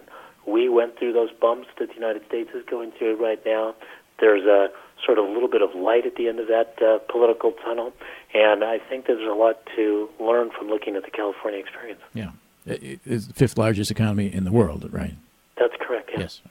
We 0.47 0.69
went 0.69 0.97
through 0.97 1.13
those 1.13 1.31
bumps 1.31 1.67
that 1.79 1.89
the 1.89 1.95
United 1.95 2.25
States 2.27 2.49
is 2.55 2.63
going 2.69 2.91
through 2.97 3.21
right 3.21 3.41
now. 3.45 3.75
There's 4.19 4.45
a 4.45 4.69
sort 5.06 5.18
of 5.20 5.25
a 5.25 5.30
little 5.30 5.48
bit 5.50 5.62
of 5.62 5.74
light 5.75 6.06
at 6.06 6.16
the 6.16 6.27
end 6.27 6.39
of 6.39 6.48
that 6.48 6.75
uh, 6.82 6.98
political 7.12 7.51
tunnel, 7.63 7.94
and 8.34 8.63
I 8.63 8.80
think 8.80 9.06
there's 9.08 9.27
a 9.30 9.34
lot 9.34 9.58
to 9.75 10.10
learn 10.20 10.50
from 10.51 10.68
looking 10.70 10.96
at 10.96 11.04
the 11.06 11.12
California 11.12 11.60
experience. 11.60 12.01
yeah 12.13 12.32
it, 12.66 12.84
it- 12.84 13.00
it's 13.06 13.27
the 13.27 13.34
fifth 13.34 13.58
largest 13.58 13.92
economy 13.92 14.34
in 14.34 14.44
the 14.44 14.51
world 14.51 14.88
right 14.92 15.16
That's 15.58 15.75
correct. 15.80 16.10
Yeah. 16.13 16.20
Yes. 16.22 16.42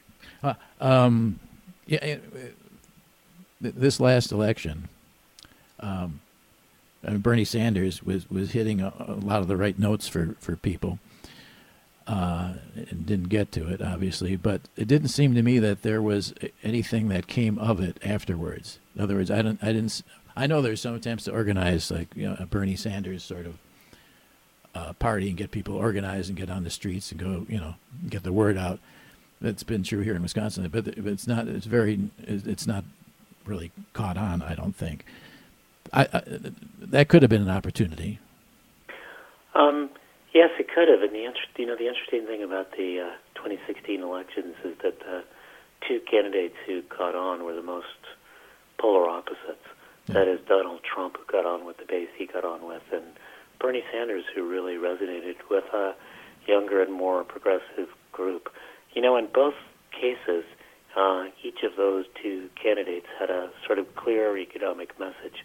Uh, 0.43 0.55
um, 0.81 1.39
yeah. 1.87 1.99
uh, 1.99 2.19
th- 3.63 3.75
This 3.75 4.01
last 4.01 4.33
election, 4.33 4.89
um, 5.81 6.21
Bernie 7.03 7.45
Sanders 7.45 8.03
was 8.03 8.29
was 8.31 8.53
hitting 8.53 8.81
a, 8.81 8.93
a 8.99 9.13
lot 9.15 9.41
of 9.41 9.49
the 9.49 9.57
right 9.57 9.79
notes 9.79 10.09
for 10.09 10.35
for 10.41 10.57
people. 10.57 10.99
Uh, 12.07 12.55
and 12.75 13.07
didn't 13.07 13.29
get 13.29 13.53
to 13.53 13.69
it, 13.69 13.83
obviously. 13.83 14.37
But 14.37 14.63
it 14.77 14.89
didn't 14.89 15.09
seem 15.09 15.35
to 15.35 15.43
me 15.43 15.59
that 15.59 15.83
there 15.83 16.03
was 16.03 16.35
anything 16.63 17.09
that 17.09 17.27
came 17.27 17.59
of 17.59 17.81
it 17.81 17.99
afterwards. 18.05 18.79
In 18.95 19.03
other 19.03 19.17
words, 19.17 19.31
I 19.31 19.43
don't, 19.43 19.63
I 19.63 19.73
didn't, 19.73 20.03
I 20.37 20.47
know 20.47 20.63
there's 20.63 20.81
some 20.81 20.95
attempts 20.95 21.25
to 21.25 21.33
organize 21.33 21.91
like 21.91 22.09
you 22.15 22.29
know 22.29 22.37
a 22.39 22.47
Bernie 22.47 22.77
Sanders 22.77 23.25
sort 23.25 23.47
of 23.47 23.59
uh, 24.75 24.93
party 24.95 25.29
and 25.29 25.37
get 25.37 25.51
people 25.51 25.75
organized 25.75 26.29
and 26.29 26.37
get 26.37 26.51
on 26.51 26.65
the 26.65 26.71
streets 26.71 27.11
and 27.11 27.21
go, 27.21 27.47
you 27.49 27.59
know, 27.59 27.75
get 28.09 28.23
the 28.23 28.33
word 28.33 28.59
out. 28.59 28.79
That's 29.41 29.63
been 29.63 29.83
true 29.83 30.01
here 30.01 30.15
in 30.15 30.23
Wisconsin, 30.23 30.69
but 30.69 30.87
it's 30.87 31.27
not. 31.27 31.47
It's 31.49 31.67
very. 31.67 32.11
It's 32.27 32.67
not 32.67 32.85
really 33.45 33.71
caught 33.93 34.17
on. 34.17 34.43
I 34.43 34.55
don't 34.55 34.75
think. 34.75 35.05
I, 35.93 36.09
I 36.13 36.23
that 36.81 37.09
could 37.09 37.23
have 37.23 37.29
been 37.31 37.43
an 37.43 37.51
opportunity. 37.51 38.19
Um, 39.55 39.91
yes, 40.37 40.51
it 40.61 40.69
could 40.69 40.89
have. 40.89 41.01
And 41.01 41.13
the 41.13 41.25
you 41.57 41.67
know 41.67 41.77
the 41.77 41.89
interesting 41.89 42.27
thing 42.27 42.43
about 42.43 42.73
the 42.73 43.01
uh, 43.01 43.41
2016 43.41 44.03
elections 44.03 44.55
is 44.65 44.77
that 44.83 45.01
the 45.01 45.25
two 45.89 46.01
candidates 46.09 46.57
who 46.67 46.83
caught 46.83 47.15
on 47.15 47.45
were 47.45 47.55
the 47.55 47.63
most 47.63 47.97
polar 48.79 49.09
opposites. 49.09 49.65
Yeah. 50.07 50.15
That 50.15 50.29
is 50.29 50.41
Donald 50.47 50.81
Trump, 50.85 51.17
who 51.17 51.25
got 51.33 51.47
on 51.47 51.65
with 51.65 51.79
the 51.79 51.87
base 51.87 52.09
he 52.17 52.27
got 52.27 52.45
on 52.45 52.69
with, 52.69 52.83
and 52.93 53.05
Bernie 53.59 53.83
Sanders, 53.91 54.25
who 54.35 54.49
really 54.49 54.75
resonated 54.75 55.37
with 55.51 55.65
a 55.73 55.95
younger 56.47 56.83
and 56.83 56.93
more 56.93 57.25
progressive 57.25 57.89
group. 58.13 58.53
You 58.93 59.03
know, 59.03 59.17
in 59.17 59.29
both 59.33 59.55
cases, 59.91 60.45
uh, 60.97 61.25
each 61.43 61.63
of 61.65 61.77
those 61.77 62.05
two 62.23 62.49
candidates 62.63 63.07
had 63.19 63.31
a 63.31 63.51
sort 63.67 63.79
of 63.79 63.97
clear 63.97 64.37
economic 64.37 64.99
message. 65.01 65.45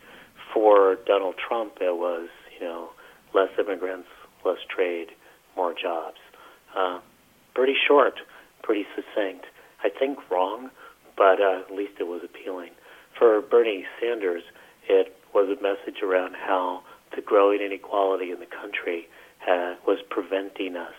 For 0.54 0.98
Donald 1.08 1.36
Trump, 1.38 1.78
it 1.80 1.96
was, 1.96 2.28
you 2.54 2.66
know, 2.66 2.90
less 3.34 3.50
immigrants, 3.58 4.10
less 4.46 4.60
trade, 4.68 5.10
more 5.56 5.74
jobs. 5.74 6.18
Uh, 6.76 7.00
pretty 7.54 7.76
short, 7.88 8.16
pretty 8.64 8.86
succinct. 8.96 9.46
I 9.84 9.90
think 9.90 10.20
wrong, 10.30 10.70
but 11.18 11.42
uh, 11.42 11.62
at 11.68 11.76
least 11.76 11.94
it 12.00 12.08
was 12.08 12.22
appealing. 12.24 12.72
For 13.18 13.42
Bernie 13.42 13.86
Sanders, 14.00 14.44
it 14.88 15.16
was 15.34 15.50
a 15.50 15.62
message 15.62 16.02
around 16.02 16.36
how 16.36 16.84
the 17.16 17.22
growing 17.22 17.62
inequality 17.62 18.32
in 18.32 18.40
the 18.40 18.46
country 18.46 19.08
uh, 19.48 19.76
was 19.86 20.00
preventing 20.10 20.76
us 20.76 20.94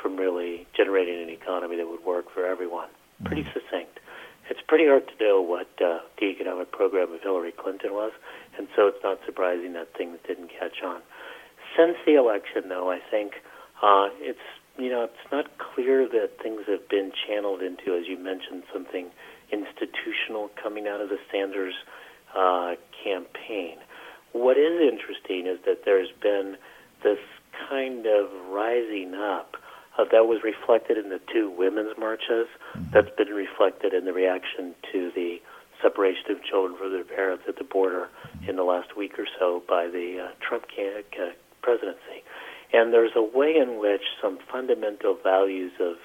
from 0.00 0.16
really 0.16 0.66
generating 0.76 1.22
an 1.22 1.30
economy 1.30 1.76
that 1.76 1.88
would 1.88 2.04
work 2.04 2.30
for 2.32 2.46
everyone. 2.46 2.88
Pretty 3.24 3.42
mm-hmm. 3.42 3.58
succinct. 3.58 3.98
It's 4.48 4.60
pretty 4.68 4.86
hard 4.86 5.08
to 5.08 5.24
know 5.24 5.40
what 5.40 5.68
uh, 5.82 5.98
the 6.18 6.26
economic 6.26 6.70
program 6.70 7.12
of 7.12 7.20
Hillary 7.20 7.52
Clinton 7.52 7.92
was, 7.94 8.12
and 8.56 8.68
so 8.76 8.86
it's 8.86 9.02
not 9.02 9.18
surprising 9.26 9.72
that 9.72 9.92
things 9.96 10.18
didn't 10.26 10.48
catch 10.48 10.82
on. 10.84 11.00
Since 11.76 11.96
the 12.06 12.14
election, 12.14 12.68
though, 12.68 12.90
I 12.90 13.00
think 13.10 13.32
uh, 13.82 14.08
it's 14.20 14.38
you 14.78 14.90
know 14.90 15.04
it's 15.04 15.32
not 15.32 15.46
clear 15.58 16.08
that 16.08 16.42
things 16.42 16.62
have 16.68 16.88
been 16.88 17.12
channeled 17.26 17.62
into, 17.62 17.96
as 17.96 18.06
you 18.06 18.18
mentioned, 18.18 18.62
something 18.72 19.10
institutional 19.52 20.50
coming 20.62 20.86
out 20.86 21.00
of 21.00 21.08
the 21.08 21.18
Sanders 21.30 21.74
uh, 22.34 22.74
campaign. 23.02 23.78
What 24.32 24.58
is 24.58 24.80
interesting 24.80 25.46
is 25.46 25.58
that 25.64 25.84
there's 25.84 26.12
been 26.20 26.56
this 27.02 27.18
kind 27.68 28.06
of 28.06 28.28
rising 28.50 29.14
up 29.14 29.56
uh, 29.98 30.04
that 30.12 30.26
was 30.26 30.42
reflected 30.44 30.98
in 30.98 31.08
the 31.10 31.20
two 31.32 31.50
women's 31.50 31.96
marches. 31.98 32.46
Mm-hmm. 32.74 32.82
That's 32.92 33.14
been 33.16 33.28
reflected 33.28 33.94
in 33.94 34.04
the 34.04 34.12
reaction 34.12 34.74
to 34.92 35.10
the 35.14 35.40
separation 35.82 36.30
of 36.30 36.42
children 36.42 36.76
from 36.78 36.92
their 36.92 37.04
parents 37.04 37.44
at 37.48 37.56
the 37.56 37.64
border 37.64 38.08
in 38.48 38.56
the 38.56 38.62
last 38.62 38.96
week 38.96 39.18
or 39.18 39.26
so 39.38 39.62
by 39.68 39.86
the 39.86 40.28
uh, 40.28 40.32
Trump 40.40 40.64
uh, 40.78 41.32
presidency. 41.66 42.22
And 42.72 42.92
there's 42.92 43.16
a 43.16 43.22
way 43.22 43.56
in 43.56 43.80
which 43.80 44.02
some 44.22 44.38
fundamental 44.50 45.18
values 45.20 45.72
of, 45.80 45.96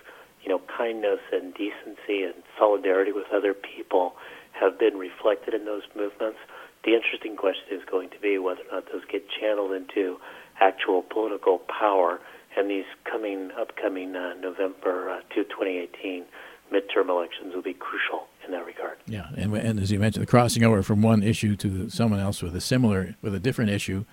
you 0.41 0.49
know, 0.49 0.59
kindness 0.65 1.19
and 1.31 1.53
decency 1.53 2.23
and 2.25 2.33
solidarity 2.57 3.11
with 3.11 3.27
other 3.31 3.53
people 3.53 4.13
have 4.59 4.79
been 4.79 4.97
reflected 4.97 5.53
in 5.53 5.65
those 5.65 5.83
movements. 5.95 6.39
The 6.83 6.95
interesting 6.95 7.35
question 7.37 7.65
is 7.71 7.81
going 7.85 8.09
to 8.09 8.19
be 8.19 8.39
whether 8.39 8.61
or 8.71 8.81
not 8.81 8.85
those 8.91 9.05
get 9.05 9.23
channeled 9.29 9.73
into 9.73 10.17
actual 10.59 11.03
political 11.03 11.59
power, 11.59 12.19
and 12.57 12.69
these 12.69 12.89
coming 13.09 13.51
upcoming 13.59 14.15
uh, 14.15 14.33
November 14.41 15.09
uh, 15.09 15.19
to 15.35 15.43
2018 15.43 16.25
midterm 16.73 17.09
elections 17.09 17.53
will 17.53 17.61
be 17.61 17.73
crucial 17.73 18.27
in 18.45 18.51
that 18.51 18.65
regard. 18.65 18.97
Yeah, 19.05 19.27
and, 19.35 19.53
and 19.55 19.79
as 19.79 19.91
you 19.91 19.99
mentioned, 19.99 20.23
the 20.23 20.27
crossing 20.27 20.63
over 20.63 20.81
from 20.81 21.01
one 21.01 21.21
issue 21.21 21.55
to 21.57 21.89
someone 21.89 22.19
else 22.19 22.41
with 22.41 22.55
a 22.55 22.61
similar, 22.61 23.15
with 23.21 23.35
a 23.35 23.39
different 23.39 23.71
issue, 23.71 24.05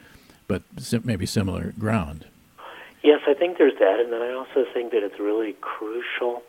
but 0.49 0.63
maybe 1.05 1.27
similar 1.27 1.73
ground. 1.79 2.27
Yes, 3.03 3.21
I 3.29 3.35
think 3.35 3.59
there's 3.59 3.79
that, 3.79 4.01
and 4.01 4.13
then 4.13 4.23
I 4.23 4.33
also 4.33 4.65
think 4.75 4.91
that 4.91 5.05
it's 5.05 5.21
really 5.21 5.55
crucial 5.61 6.43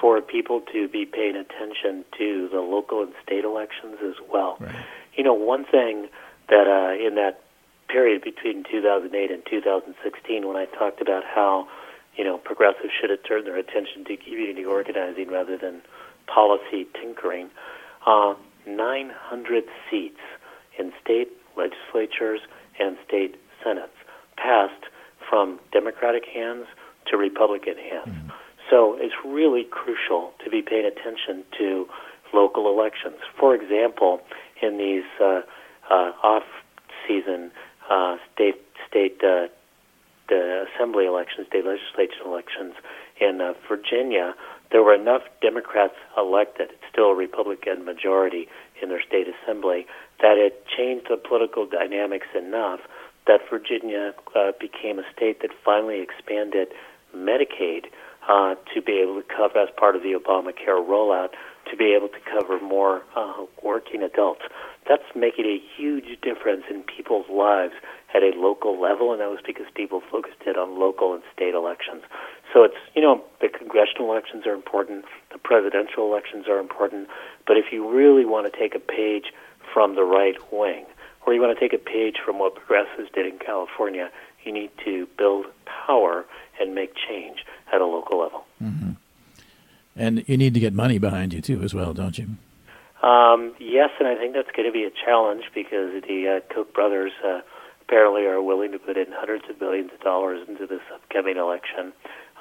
for 0.00 0.20
people 0.20 0.60
to 0.72 0.88
be 0.88 1.06
paying 1.06 1.36
attention 1.36 2.04
to 2.18 2.48
the 2.50 2.60
local 2.60 3.02
and 3.02 3.12
state 3.24 3.44
elections 3.44 3.98
as 4.04 4.16
well. 4.32 4.56
Right. 4.58 4.74
You 5.14 5.22
know, 5.22 5.34
one 5.34 5.64
thing 5.64 6.08
that 6.48 6.66
uh, 6.66 7.06
in 7.06 7.14
that 7.14 7.44
period 7.88 8.22
between 8.22 8.64
2008 8.64 9.30
and 9.30 9.42
2016, 9.48 10.48
when 10.48 10.56
I 10.56 10.64
talked 10.64 11.00
about 11.00 11.22
how 11.22 11.68
you 12.16 12.24
know 12.24 12.38
progressives 12.38 12.90
should 13.00 13.10
have 13.10 13.22
turned 13.22 13.46
their 13.46 13.56
attention 13.56 14.04
to 14.06 14.16
community 14.16 14.64
organizing 14.64 15.28
rather 15.28 15.56
than 15.56 15.82
policy 16.26 16.86
tinkering, 17.00 17.50
uh, 18.06 18.34
900 18.66 19.64
seats 19.88 20.20
in 20.78 20.92
state 21.02 21.28
legislatures 21.56 22.40
and 22.80 22.96
state 23.06 23.36
senates 23.64 23.96
passed 24.36 24.84
from 25.28 25.60
Democratic 25.72 26.24
hands 26.26 26.66
to 27.06 27.16
Republican 27.16 27.76
hands. 27.76 28.08
Mm-hmm. 28.08 28.28
So 28.70 28.96
it's 28.98 29.14
really 29.24 29.64
crucial 29.64 30.32
to 30.44 30.50
be 30.50 30.62
paying 30.62 30.86
attention 30.86 31.44
to 31.58 31.86
local 32.32 32.68
elections. 32.68 33.16
For 33.38 33.54
example, 33.54 34.20
in 34.62 34.78
these 34.78 35.04
uh, 35.20 35.42
uh, 35.90 36.12
off-season 36.22 37.50
uh, 37.90 38.16
state 38.32 38.60
state 38.88 39.20
uh, 39.22 39.48
the 40.28 40.66
assembly 40.74 41.04
elections, 41.04 41.46
state 41.48 41.64
legislature 41.66 42.24
elections 42.24 42.74
in 43.20 43.40
uh, 43.40 43.52
Virginia, 43.68 44.34
there 44.70 44.82
were 44.82 44.94
enough 44.94 45.22
Democrats 45.42 45.94
elected, 46.16 46.70
it's 46.70 46.88
still 46.90 47.10
a 47.10 47.14
Republican 47.14 47.84
majority 47.84 48.48
in 48.80 48.88
their 48.88 49.02
state 49.02 49.26
assembly, 49.28 49.86
that 50.20 50.38
it 50.38 50.64
changed 50.66 51.06
the 51.10 51.16
political 51.16 51.66
dynamics 51.66 52.28
enough 52.34 52.80
that 53.26 53.40
Virginia 53.50 54.12
uh, 54.34 54.52
became 54.58 54.98
a 54.98 55.04
state 55.14 55.40
that 55.42 55.50
finally 55.64 56.00
expanded 56.00 56.68
Medicaid 57.16 57.86
uh, 58.28 58.54
to 58.74 58.80
be 58.80 59.00
able 59.02 59.20
to 59.20 59.26
cover, 59.28 59.58
as 59.58 59.68
part 59.76 59.96
of 59.96 60.02
the 60.02 60.12
Obamacare 60.12 60.80
rollout, 60.80 61.30
to 61.70 61.76
be 61.76 61.94
able 61.94 62.08
to 62.08 62.18
cover 62.30 62.60
more 62.60 63.02
uh, 63.16 63.44
working 63.62 64.02
adults. 64.02 64.42
That's 64.88 65.04
making 65.14 65.46
a 65.46 65.60
huge 65.76 66.20
difference 66.22 66.64
in 66.70 66.82
people's 66.82 67.28
lives 67.30 67.74
at 68.14 68.22
a 68.22 68.32
local 68.36 68.80
level, 68.80 69.12
and 69.12 69.20
that 69.20 69.30
was 69.30 69.40
because 69.46 69.66
people 69.74 70.02
focused 70.10 70.42
it 70.46 70.56
on 70.56 70.78
local 70.78 71.14
and 71.14 71.22
state 71.34 71.54
elections. 71.54 72.02
So 72.52 72.64
it's, 72.64 72.76
you 72.94 73.02
know, 73.02 73.22
the 73.40 73.48
congressional 73.48 74.10
elections 74.10 74.46
are 74.46 74.54
important, 74.54 75.04
the 75.32 75.38
presidential 75.38 76.04
elections 76.10 76.46
are 76.48 76.58
important, 76.58 77.08
but 77.46 77.56
if 77.56 77.66
you 77.72 77.88
really 77.88 78.24
want 78.24 78.52
to 78.52 78.58
take 78.58 78.74
a 78.74 78.80
page 78.80 79.32
from 79.72 79.94
the 79.94 80.04
right 80.04 80.36
wing, 80.52 80.84
or 81.26 81.34
you 81.34 81.40
want 81.40 81.56
to 81.56 81.60
take 81.60 81.72
a 81.72 81.82
page 81.82 82.16
from 82.24 82.38
what 82.38 82.54
progressives 82.54 83.10
did 83.14 83.26
in 83.26 83.38
California, 83.38 84.10
you 84.44 84.52
need 84.52 84.70
to 84.84 85.06
build 85.18 85.46
power 85.64 86.24
and 86.60 86.74
make 86.74 86.94
change 87.08 87.44
at 87.72 87.80
a 87.80 87.86
local 87.86 88.18
level. 88.18 88.44
Mm-hmm. 88.62 88.92
And 89.94 90.28
you 90.28 90.36
need 90.36 90.54
to 90.54 90.60
get 90.60 90.72
money 90.72 90.98
behind 90.98 91.32
you 91.32 91.40
too, 91.40 91.62
as 91.62 91.74
well, 91.74 91.92
don't 91.92 92.18
you? 92.18 92.28
Um, 93.02 93.54
yes, 93.58 93.90
and 93.98 94.08
I 94.08 94.14
think 94.16 94.34
that's 94.34 94.50
going 94.54 94.66
to 94.66 94.72
be 94.72 94.84
a 94.84 94.90
challenge 94.90 95.44
because 95.54 96.02
the 96.06 96.40
uh, 96.40 96.54
Koch 96.54 96.72
brothers 96.72 97.12
uh, 97.24 97.40
apparently 97.82 98.24
are 98.26 98.40
willing 98.40 98.72
to 98.72 98.78
put 98.78 98.96
in 98.96 99.06
hundreds 99.10 99.44
of 99.50 99.58
billions 99.58 99.90
of 99.92 100.00
dollars 100.00 100.46
into 100.48 100.66
this 100.66 100.80
upcoming 100.94 101.36
election, 101.36 101.92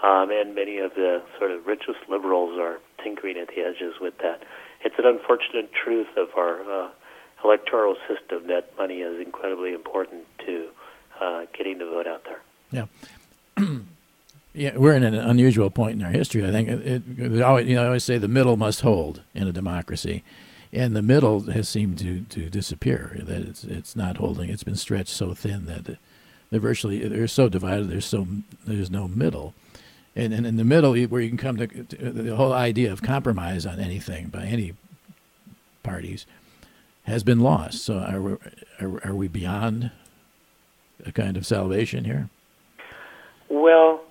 um, 0.03 0.29
and 0.31 0.53
many 0.55 0.77
of 0.77 0.93
the 0.93 1.21
sort 1.38 1.51
of 1.51 1.65
richest 1.65 2.00
liberals 2.07 2.59
are 2.59 2.79
tinkering 3.03 3.38
at 3.38 3.47
the 3.47 3.61
edges 3.61 3.95
with 4.00 4.17
that. 4.19 4.43
It's 4.85 4.95
an 4.97 5.05
unfortunate 5.05 5.71
truth 5.73 6.15
of 6.15 6.29
our 6.38 6.61
uh, 6.61 6.89
electoral 7.43 7.95
system 8.07 8.48
that 8.48 8.75
money 8.77 9.01
is 9.01 9.19
incredibly 9.19 9.74
important 9.74 10.25
to 10.45 10.69
uh, 11.19 11.45
getting 11.53 11.77
the 11.77 11.86
vote 11.86 12.07
out 12.07 12.24
there. 12.25 12.41
Yeah. 12.71 12.86
yeah, 14.53 14.77
we're 14.77 14.95
in 14.95 15.03
an 15.03 15.15
unusual 15.15 15.69
point 15.69 16.00
in 16.00 16.05
our 16.05 16.12
history. 16.12 16.45
I 16.45 16.51
think 16.51 16.69
it, 16.69 17.03
it, 17.17 17.41
always, 17.41 17.67
you 17.67 17.75
know, 17.75 17.83
I 17.83 17.88
always 17.88 18.03
say 18.03 18.17
the 18.17 18.27
middle 18.27 18.57
must 18.57 18.81
hold 18.81 19.21
in 19.33 19.48
a 19.48 19.51
democracy, 19.51 20.24
and 20.74 20.95
the 20.95 21.01
middle 21.01 21.41
has 21.51 21.69
seemed 21.69 22.00
to, 22.00 22.21
to 22.21 22.50
disappear. 22.50 23.17
That 23.24 23.41
it's 23.41 23.63
it's 23.63 23.95
not 23.95 24.17
holding. 24.17 24.50
It's 24.50 24.63
been 24.63 24.75
stretched 24.75 25.10
so 25.10 25.33
thin 25.33 25.65
that 25.65 25.98
they're 26.50 26.60
virtually 26.60 27.07
they're 27.07 27.27
so 27.27 27.50
divided. 27.50 27.89
There's 27.89 28.05
so 28.05 28.27
there's 28.65 28.91
no 28.91 29.07
middle, 29.07 29.53
and 30.15 30.33
and 30.33 30.45
in 30.45 30.57
the 30.57 30.63
middle 30.63 30.95
where 31.05 31.21
you 31.21 31.29
can 31.29 31.38
come 31.38 31.57
to, 31.57 31.67
to 31.67 32.12
the 32.12 32.36
whole 32.36 32.53
idea 32.53 32.91
of 32.91 33.01
compromise 33.01 33.65
on 33.65 33.79
anything 33.79 34.27
by 34.27 34.45
any 34.45 34.74
parties 35.83 36.25
has 37.03 37.24
been 37.24 37.39
lost. 37.39 37.84
So 37.84 37.98
are 38.00 38.22
we, 38.22 38.31
are, 38.79 39.08
are 39.08 39.15
we 39.15 39.27
beyond 39.27 39.91
a 41.05 41.12
kind 41.12 41.38
of 41.38 41.46
salvation 41.46 42.05
here? 42.05 42.29
Well, 43.50 44.01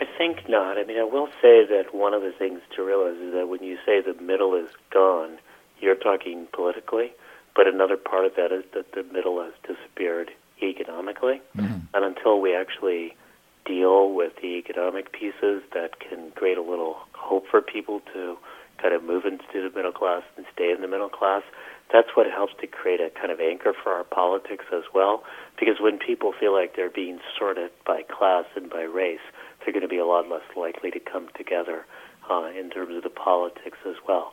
I 0.00 0.04
think 0.16 0.48
not. 0.48 0.78
I 0.78 0.84
mean, 0.84 0.98
I 0.98 1.04
will 1.04 1.28
say 1.42 1.64
that 1.66 1.94
one 1.94 2.14
of 2.14 2.22
the 2.22 2.32
things 2.32 2.60
to 2.76 2.82
realize 2.82 3.16
is 3.16 3.32
that 3.34 3.48
when 3.48 3.62
you 3.62 3.78
say 3.84 4.00
the 4.00 4.20
middle 4.20 4.54
is 4.54 4.68
gone, 4.90 5.38
you're 5.80 5.94
talking 5.94 6.46
politically, 6.52 7.12
but 7.54 7.66
another 7.66 7.96
part 7.96 8.24
of 8.24 8.34
that 8.36 8.52
is 8.52 8.64
that 8.74 8.92
the 8.92 9.02
middle 9.12 9.42
has 9.42 9.52
disappeared 9.62 10.30
economically. 10.62 11.40
Mm-hmm. 11.56 11.78
And 11.94 12.04
until 12.04 12.40
we 12.40 12.54
actually 12.54 13.16
deal 13.64 14.12
with 14.12 14.32
the 14.36 14.56
economic 14.56 15.12
pieces 15.12 15.62
that 15.74 16.00
can 16.00 16.30
create 16.32 16.58
a 16.58 16.62
little 16.62 16.96
hope 17.12 17.46
for 17.48 17.60
people 17.60 18.00
to 18.14 18.36
kind 18.80 18.94
of 18.94 19.02
move 19.04 19.24
into 19.24 19.68
the 19.68 19.70
middle 19.74 19.92
class 19.92 20.22
and 20.36 20.46
stay 20.52 20.70
in 20.72 20.80
the 20.80 20.88
middle 20.88 21.08
class, 21.08 21.42
that's 21.92 22.08
what 22.14 22.26
helps 22.30 22.52
to 22.60 22.66
create 22.66 23.00
a 23.00 23.10
kind 23.10 23.32
of 23.32 23.40
anchor 23.40 23.72
for 23.72 23.92
our 23.92 24.04
politics 24.04 24.66
as 24.72 24.84
well. 24.94 25.22
Because 25.58 25.76
when 25.80 25.98
people 25.98 26.32
feel 26.38 26.52
like 26.52 26.76
they're 26.76 26.90
being 26.90 27.18
sorted 27.38 27.70
by 27.86 28.02
class 28.02 28.44
and 28.56 28.68
by 28.68 28.82
race, 28.82 29.24
they're 29.60 29.72
going 29.72 29.82
to 29.82 29.88
be 29.88 29.98
a 29.98 30.06
lot 30.06 30.28
less 30.28 30.44
likely 30.56 30.90
to 30.90 31.00
come 31.00 31.28
together 31.36 31.86
uh, 32.30 32.50
in 32.58 32.70
terms 32.70 32.96
of 32.96 33.02
the 33.02 33.10
politics 33.10 33.78
as 33.86 33.96
well. 34.06 34.32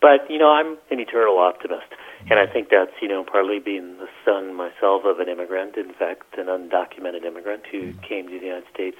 But 0.00 0.28
you 0.28 0.38
know, 0.38 0.50
I'm 0.50 0.76
an 0.90 1.00
eternal 1.00 1.38
optimist, 1.38 1.88
and 2.28 2.38
I 2.38 2.46
think 2.50 2.68
that's 2.68 2.92
you 3.00 3.08
know 3.08 3.24
partly 3.24 3.58
being 3.58 3.96
the 3.96 4.08
son 4.24 4.54
myself 4.54 5.04
of 5.04 5.20
an 5.20 5.28
immigrant, 5.28 5.76
in 5.76 5.94
fact, 5.94 6.36
an 6.36 6.46
undocumented 6.46 7.24
immigrant 7.24 7.62
who 7.70 7.92
mm-hmm. 7.92 8.00
came 8.00 8.28
to 8.28 8.38
the 8.38 8.44
United 8.44 8.68
States 8.72 8.98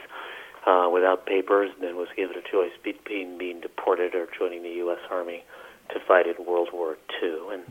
uh, 0.66 0.88
without 0.92 1.26
papers 1.26 1.70
and 1.74 1.82
then 1.82 1.96
was 1.96 2.08
given 2.16 2.36
a 2.36 2.50
choice 2.50 2.72
between 2.82 3.36
being 3.36 3.60
deported 3.60 4.14
or 4.14 4.28
joining 4.38 4.62
the 4.62 4.80
U.S. 4.84 5.00
Army 5.10 5.44
to 5.90 6.00
fight 6.00 6.26
in 6.26 6.44
World 6.44 6.68
War 6.72 6.96
II, 7.22 7.52
and 7.52 7.62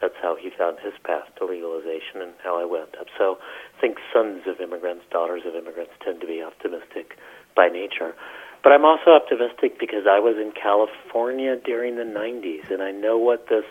that's 0.00 0.14
how 0.22 0.36
he 0.36 0.50
found 0.50 0.78
his 0.80 0.94
path 1.04 1.28
to 1.38 1.44
legalization 1.44 2.22
and 2.22 2.32
how 2.42 2.60
I 2.60 2.64
went 2.64 2.96
up. 3.00 3.06
So 3.16 3.38
I 3.76 3.80
think 3.80 3.98
sons 4.12 4.42
of 4.46 4.60
immigrants, 4.60 5.04
daughters 5.10 5.42
of 5.46 5.54
immigrants 5.54 5.92
tend 6.04 6.20
to 6.20 6.26
be 6.26 6.42
optimistic 6.42 7.18
by 7.54 7.68
nature. 7.68 8.14
But 8.62 8.72
I'm 8.72 8.84
also 8.84 9.12
optimistic 9.12 9.78
because 9.78 10.06
I 10.08 10.18
was 10.18 10.36
in 10.36 10.52
California 10.52 11.56
during 11.56 11.96
the 11.96 12.02
90s, 12.02 12.70
and 12.70 12.82
I 12.82 12.90
know 12.90 13.16
what 13.18 13.48
this 13.48 13.64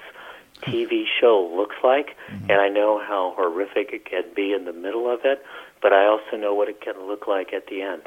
TV 0.62 1.04
show 1.20 1.52
looks 1.56 1.76
like, 1.84 2.16
mm-hmm. 2.32 2.52
and 2.52 2.62
I 2.62 2.70
know 2.70 3.00
how 3.00 3.34
horrific 3.36 3.92
it 3.94 4.06
can 4.06 4.24
be 4.36 4.54
in 4.54 4.66
the 4.66 4.74
middle 4.74 5.12
of 5.12 5.22
it, 5.24 5.44
but 5.82 5.94
I 5.94 6.06
also 6.06 6.38
know 6.38 6.54
what 6.54 6.70
it 6.70 6.82
can 6.82 7.08
look 7.08 7.28
like 7.28 7.54
at 7.54 7.68
the 7.68 7.82
end. 7.82 8.04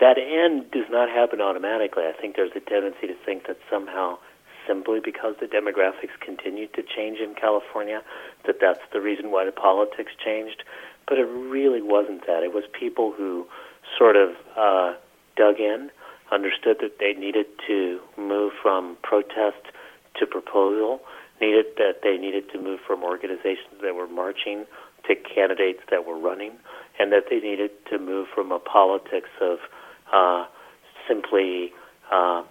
That 0.00 0.18
end 0.18 0.70
does 0.72 0.90
not 0.90 1.08
happen 1.08 1.40
automatically. 1.40 2.04
I 2.04 2.12
think 2.20 2.36
there's 2.36 2.52
a 2.54 2.60
tendency 2.60 3.06
to 3.06 3.14
think 3.24 3.46
that 3.46 3.58
somehow, 3.70 4.18
simply 4.66 5.00
because 5.00 5.34
the 5.40 5.46
demographics 5.46 6.18
continue 6.20 6.66
to 6.68 6.82
change 6.82 7.18
in 7.18 7.34
California, 7.34 8.02
that 8.46 8.56
that's 8.60 8.80
the 8.92 9.00
reason 9.00 9.30
why 9.30 9.44
the 9.44 9.52
politics 9.52 10.12
changed. 10.24 10.62
But 11.08 11.18
it 11.18 11.24
really 11.24 11.82
wasn't 11.82 12.26
that. 12.26 12.42
It 12.42 12.52
was 12.52 12.64
people 12.72 13.12
who 13.12 13.46
sort 13.98 14.16
of 14.16 14.30
uh, 14.56 14.94
dug 15.36 15.60
in 15.60 15.90
understood 16.32 16.78
that 16.80 16.98
they 16.98 17.12
needed 17.12 17.46
to 17.66 18.00
move 18.16 18.52
from 18.60 18.96
protest 19.02 19.62
to 20.18 20.26
proposal, 20.26 21.00
needed 21.40 21.66
that 21.76 22.00
they 22.02 22.16
needed 22.16 22.50
to 22.50 22.60
move 22.60 22.80
from 22.86 23.04
organizations 23.04 23.80
that 23.82 23.94
were 23.94 24.08
marching 24.08 24.64
to 25.06 25.14
candidates 25.14 25.80
that 25.90 26.04
were 26.04 26.18
running, 26.18 26.52
and 26.98 27.12
that 27.12 27.24
they 27.30 27.38
needed 27.38 27.70
to 27.90 27.98
move 27.98 28.26
from 28.34 28.50
a 28.50 28.58
politics 28.58 29.28
of 29.40 29.58
uh, 30.12 30.44
simply 31.06 31.72
uh, 32.10 32.42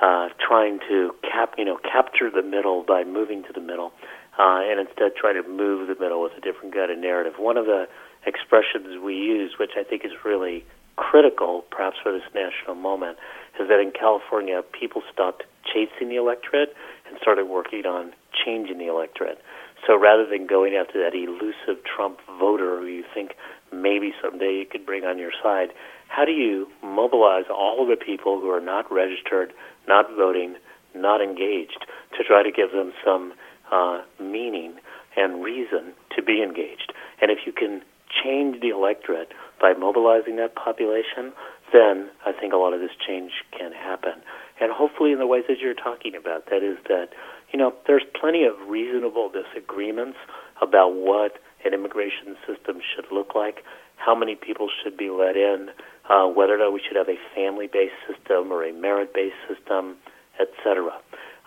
uh, 0.00 0.28
trying 0.38 0.78
to 0.88 1.12
cap, 1.22 1.54
you 1.56 1.64
know, 1.64 1.78
capture 1.78 2.30
the 2.30 2.42
middle 2.42 2.84
by 2.86 3.04
moving 3.04 3.42
to 3.44 3.52
the 3.52 3.60
middle, 3.60 3.92
uh, 4.38 4.60
and 4.62 4.80
instead 4.80 5.16
try 5.16 5.32
to 5.32 5.42
move 5.48 5.88
the 5.88 5.96
middle 5.98 6.22
with 6.22 6.32
a 6.36 6.40
different 6.40 6.74
kind 6.74 6.90
of 6.90 6.98
narrative. 6.98 7.34
One 7.38 7.56
of 7.56 7.66
the 7.66 7.86
expressions 8.26 9.00
we 9.02 9.14
use, 9.14 9.54
which 9.58 9.72
I 9.78 9.84
think 9.84 10.04
is 10.04 10.12
really 10.24 10.64
critical, 10.96 11.64
perhaps 11.70 11.96
for 12.02 12.12
this 12.12 12.26
national 12.34 12.74
moment, 12.74 13.18
is 13.60 13.68
that 13.68 13.80
in 13.80 13.92
California, 13.92 14.62
people 14.78 15.02
stopped 15.12 15.44
chasing 15.64 16.08
the 16.08 16.16
electorate 16.16 16.74
and 17.08 17.18
started 17.20 17.46
working 17.46 17.86
on 17.86 18.12
changing 18.44 18.78
the 18.78 18.88
electorate. 18.88 19.38
So 19.86 19.96
rather 19.98 20.26
than 20.26 20.46
going 20.46 20.74
after 20.74 20.98
that 21.04 21.14
elusive 21.14 21.84
Trump 21.84 22.18
voter 22.38 22.80
who 22.80 22.86
you 22.86 23.04
think 23.14 23.36
maybe 23.72 24.12
someday 24.22 24.58
you 24.58 24.66
could 24.70 24.86
bring 24.86 25.04
on 25.04 25.18
your 25.18 25.32
side, 25.42 25.68
how 26.08 26.24
do 26.24 26.32
you 26.32 26.68
mobilize 26.82 27.44
all 27.50 27.82
of 27.82 27.88
the 27.88 28.02
people 28.02 28.40
who 28.40 28.50
are 28.50 28.60
not 28.60 28.90
registered, 28.92 29.52
not 29.88 30.06
voting, 30.16 30.56
not 30.94 31.20
engaged, 31.20 31.84
to 32.16 32.24
try 32.24 32.42
to 32.42 32.50
give 32.50 32.72
them 32.72 32.92
some 33.04 33.32
uh, 33.72 34.02
meaning 34.20 34.74
and 35.16 35.42
reason 35.42 35.92
to 36.14 36.22
be 36.22 36.42
engaged? 36.42 36.92
And 37.20 37.30
if 37.30 37.38
you 37.46 37.52
can 37.52 37.82
change 38.22 38.60
the 38.60 38.68
electorate 38.68 39.32
by 39.60 39.72
mobilizing 39.72 40.36
that 40.36 40.54
population, 40.54 41.32
then 41.72 42.08
I 42.24 42.32
think 42.32 42.52
a 42.52 42.56
lot 42.56 42.72
of 42.72 42.80
this 42.80 42.94
change 43.06 43.32
can 43.56 43.72
happen. 43.72 44.22
And 44.60 44.72
hopefully 44.72 45.12
in 45.12 45.18
the 45.18 45.26
ways 45.26 45.44
that 45.48 45.58
you're 45.58 45.74
talking 45.74 46.14
about, 46.14 46.46
that 46.50 46.62
is 46.62 46.78
that, 46.88 47.08
you 47.52 47.58
know, 47.58 47.74
there's 47.86 48.04
plenty 48.18 48.44
of 48.44 48.54
reasonable 48.68 49.30
disagreements 49.30 50.16
about 50.62 50.94
what 50.94 51.38
an 51.66 51.74
immigration 51.74 52.36
system 52.46 52.80
should 52.94 53.06
look 53.12 53.34
like, 53.34 53.64
how 53.96 54.14
many 54.14 54.34
people 54.34 54.68
should 54.82 54.96
be 54.96 55.10
let 55.10 55.36
in, 55.36 55.70
uh, 56.08 56.26
whether 56.26 56.54
or 56.54 56.58
not 56.58 56.72
we 56.72 56.80
should 56.86 56.96
have 56.96 57.08
a 57.08 57.18
family-based 57.34 57.94
system 58.06 58.52
or 58.52 58.64
a 58.64 58.72
merit-based 58.72 59.36
system, 59.48 59.96
etc. 60.38 60.92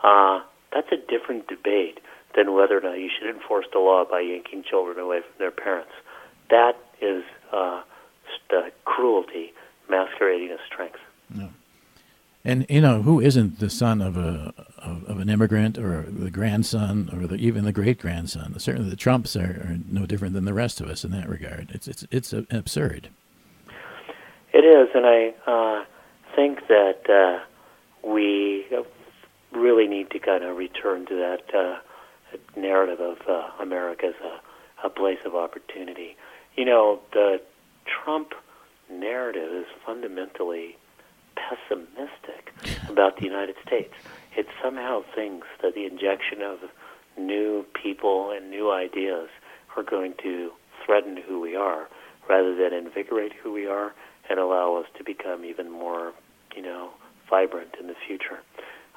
Uh, 0.03 0.41
that's 0.73 0.91
a 0.91 0.97
different 0.97 1.47
debate 1.47 1.99
than 2.35 2.53
whether 2.53 2.77
or 2.77 2.81
not 2.81 2.99
you 2.99 3.09
should 3.09 3.29
enforce 3.33 3.65
the 3.73 3.79
law 3.79 4.05
by 4.09 4.19
yanking 4.19 4.63
children 4.63 4.99
away 4.99 5.21
from 5.21 5.33
their 5.39 5.51
parents. 5.51 5.91
That 6.49 6.77
is 7.01 7.23
uh, 7.51 7.81
st- 8.47 8.73
cruelty 8.85 9.53
masquerading 9.89 10.51
as 10.51 10.59
strength. 10.71 10.99
No. 11.33 11.49
And 12.43 12.65
you 12.69 12.81
know 12.81 13.01
who 13.01 13.19
isn't 13.19 13.59
the 13.59 13.69
son 13.69 14.01
of 14.01 14.17
a 14.17 14.53
of, 14.83 15.03
of 15.05 15.19
an 15.19 15.29
immigrant 15.29 15.77
or 15.77 16.03
the 16.03 16.31
grandson 16.31 17.09
or 17.13 17.27
the, 17.27 17.35
even 17.35 17.65
the 17.65 17.71
great 17.71 17.99
grandson? 17.99 18.57
Certainly, 18.59 18.89
the 18.89 18.95
Trumps 18.95 19.35
are, 19.35 19.41
are, 19.41 19.77
no 19.89 20.05
different 20.05 20.33
than 20.33 20.45
the 20.45 20.53
rest 20.53 20.81
of 20.81 20.89
us 20.89 21.03
in 21.03 21.11
that 21.11 21.29
regard. 21.29 21.71
It's 21.71 21.87
it's 21.87 22.05
it's 22.11 22.33
absurd. 22.33 23.09
It 24.51 24.65
is, 24.65 24.89
and 24.95 25.05
I 25.05 25.33
uh, 25.45 25.85
think 26.35 26.67
that 26.67 27.09
uh, 27.09 28.07
we 28.07 28.65
really 29.51 29.87
need 29.87 30.11
to 30.11 30.19
kind 30.19 30.43
of 30.43 30.57
return 30.57 31.05
to 31.07 31.15
that 31.15 31.55
uh, 31.55 31.79
narrative 32.55 32.99
of 32.99 33.17
uh, 33.27 33.49
America 33.59 34.07
as 34.07 34.15
a, 34.23 34.87
a 34.87 34.89
place 34.89 35.19
of 35.25 35.35
opportunity. 35.35 36.15
You 36.55 36.65
know, 36.65 36.99
the 37.13 37.41
Trump 37.85 38.33
narrative 38.91 39.51
is 39.51 39.65
fundamentally 39.85 40.77
pessimistic 41.35 42.53
about 42.89 43.17
the 43.17 43.25
United 43.25 43.55
States. 43.65 43.93
It 44.37 44.47
somehow 44.63 45.01
thinks 45.15 45.47
that 45.61 45.75
the 45.75 45.85
injection 45.85 46.41
of 46.41 46.59
new 47.17 47.65
people 47.81 48.31
and 48.31 48.49
new 48.49 48.71
ideas 48.71 49.29
are 49.75 49.83
going 49.83 50.13
to 50.23 50.51
threaten 50.85 51.17
who 51.17 51.39
we 51.39 51.55
are 51.55 51.87
rather 52.29 52.55
than 52.55 52.73
invigorate 52.73 53.33
who 53.33 53.51
we 53.51 53.65
are 53.65 53.93
and 54.29 54.39
allow 54.39 54.75
us 54.75 54.85
to 54.97 55.03
become 55.03 55.43
even 55.43 55.71
more, 55.71 56.13
you 56.55 56.61
know, 56.61 56.91
vibrant 57.29 57.75
in 57.79 57.87
the 57.87 57.95
future. 58.07 58.39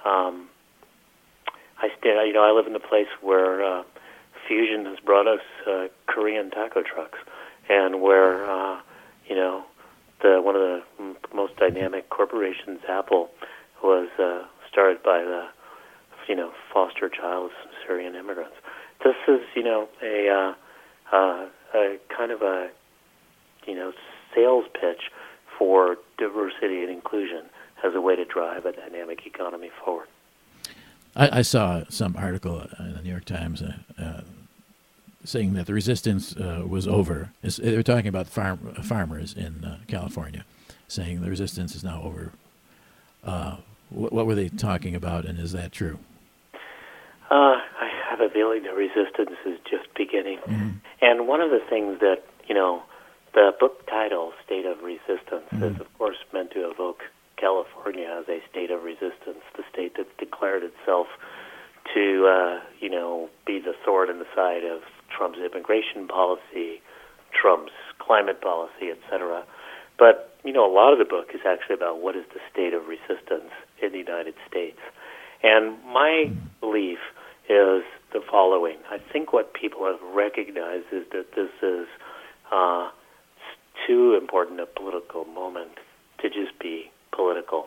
Um, 0.04 0.48
I 1.78 1.88
stand, 1.98 2.26
you 2.28 2.32
know, 2.32 2.44
I 2.44 2.52
live 2.52 2.66
in 2.66 2.76
a 2.76 2.80
place 2.80 3.08
where 3.20 3.64
uh, 3.64 3.82
fusion 4.46 4.84
has 4.86 4.98
brought 5.00 5.26
us 5.26 5.40
uh, 5.66 5.86
Korean 6.06 6.50
taco 6.50 6.82
trucks, 6.82 7.18
and 7.68 8.00
where 8.02 8.48
uh, 8.48 8.80
you 9.28 9.34
know 9.34 9.64
the 10.22 10.40
one 10.42 10.54
of 10.54 10.62
the 10.62 10.82
most 11.34 11.56
dynamic 11.56 12.10
corporations, 12.10 12.80
Apple, 12.88 13.30
was 13.82 14.08
uh, 14.18 14.44
started 14.72 15.02
by 15.02 15.22
the 15.22 15.46
you 16.28 16.34
know 16.34 16.52
foster 16.72 17.08
child 17.08 17.50
Syrian 17.86 18.14
immigrants. 18.14 18.56
This 19.04 19.16
is 19.28 19.40
you 19.54 19.62
know 19.62 19.88
a 20.02 20.28
uh, 20.28 21.14
uh, 21.14 21.46
a 21.74 21.98
kind 22.16 22.32
of 22.32 22.42
a 22.42 22.70
you 23.66 23.74
know 23.74 23.92
sales 24.34 24.64
pitch 24.72 25.10
for 25.58 25.96
diversity 26.18 26.80
and 26.82 26.90
inclusion 26.90 27.44
as 27.84 27.94
a 27.94 28.00
way 28.00 28.16
to 28.16 28.24
drive 28.24 28.64
a 28.64 28.72
dynamic 28.72 29.26
economy 29.26 29.70
forward. 29.84 30.08
I, 31.14 31.38
I 31.38 31.42
saw 31.42 31.82
some 31.90 32.16
article 32.16 32.66
in 32.78 32.94
the 32.94 33.02
New 33.02 33.10
York 33.10 33.26
Times 33.26 33.62
uh, 33.62 33.74
uh, 33.98 34.20
saying 35.24 35.52
that 35.54 35.66
the 35.66 35.74
resistance 35.74 36.34
uh, 36.36 36.64
was 36.66 36.88
over. 36.88 37.32
It's, 37.42 37.58
they 37.58 37.76
were 37.76 37.82
talking 37.82 38.06
about 38.06 38.28
farm, 38.28 38.74
farmers 38.82 39.34
in 39.34 39.64
uh, 39.64 39.78
California, 39.88 40.46
saying 40.88 41.20
the 41.20 41.28
resistance 41.28 41.74
is 41.74 41.84
now 41.84 42.02
over. 42.02 42.32
What, 43.94 44.12
what, 44.12 44.26
were 44.26 44.34
they 44.34 44.48
talking 44.48 44.94
about, 44.94 45.24
and 45.24 45.38
is 45.38 45.52
that 45.52 45.72
true? 45.72 45.98
Uh, 47.30 47.56
I 47.80 47.90
have 48.08 48.20
a 48.20 48.28
feeling 48.28 48.62
the 48.62 48.72
resistance 48.72 49.36
is 49.46 49.58
just 49.68 49.92
beginning. 49.96 50.38
Mm-hmm. 50.38 50.70
And 51.00 51.26
one 51.26 51.40
of 51.40 51.50
the 51.50 51.60
things 51.68 52.00
that, 52.00 52.22
you 52.46 52.54
know, 52.54 52.82
the 53.34 53.52
book 53.58 53.86
title, 53.86 54.32
State 54.44 54.66
of 54.66 54.82
Resistance, 54.82 55.48
mm-hmm. 55.52 55.62
is 55.62 55.80
of 55.80 55.86
course 55.98 56.18
meant 56.32 56.50
to 56.52 56.70
evoke 56.70 57.02
California 57.36 58.08
as 58.20 58.28
a 58.28 58.40
state 58.50 58.70
of 58.70 58.84
resistance, 58.84 59.42
the 59.56 59.64
state 59.72 59.94
that's 59.96 60.12
declared 60.18 60.62
itself 60.62 61.08
to, 61.94 62.26
uh, 62.26 62.60
you 62.80 62.88
know, 62.88 63.28
be 63.46 63.58
the 63.58 63.74
sword 63.84 64.08
in 64.08 64.18
the 64.18 64.28
side 64.34 64.64
of 64.64 64.82
Trump's 65.10 65.38
immigration 65.38 66.06
policy, 66.06 66.80
Trump's 67.32 67.72
climate 67.98 68.40
policy, 68.40 68.90
etc. 68.90 69.44
But 69.98 70.32
you 70.44 70.52
know, 70.52 70.66
a 70.66 70.72
lot 70.72 70.92
of 70.92 70.98
the 70.98 71.04
book 71.04 71.30
is 71.34 71.40
actually 71.46 71.74
about 71.74 72.00
what 72.00 72.16
is 72.16 72.24
the 72.34 72.40
state 72.50 72.74
of 72.74 72.86
resistance 72.86 73.52
in 73.82 73.92
the 73.92 73.98
United 73.98 74.34
States. 74.48 74.78
And 75.42 75.76
my 75.84 76.30
belief 76.60 76.98
is 77.48 77.82
the 78.12 78.20
following. 78.30 78.76
I 78.90 78.98
think 79.12 79.32
what 79.32 79.54
people 79.54 79.84
have 79.84 80.00
recognized 80.14 80.86
is 80.92 81.04
that 81.12 81.34
this 81.34 81.50
is 81.62 81.86
uh, 82.52 82.90
too 83.86 84.14
important 84.20 84.60
a 84.60 84.66
political 84.66 85.24
moment 85.24 85.72
to 86.20 86.28
just 86.28 86.58
be 86.60 86.90
political. 87.10 87.66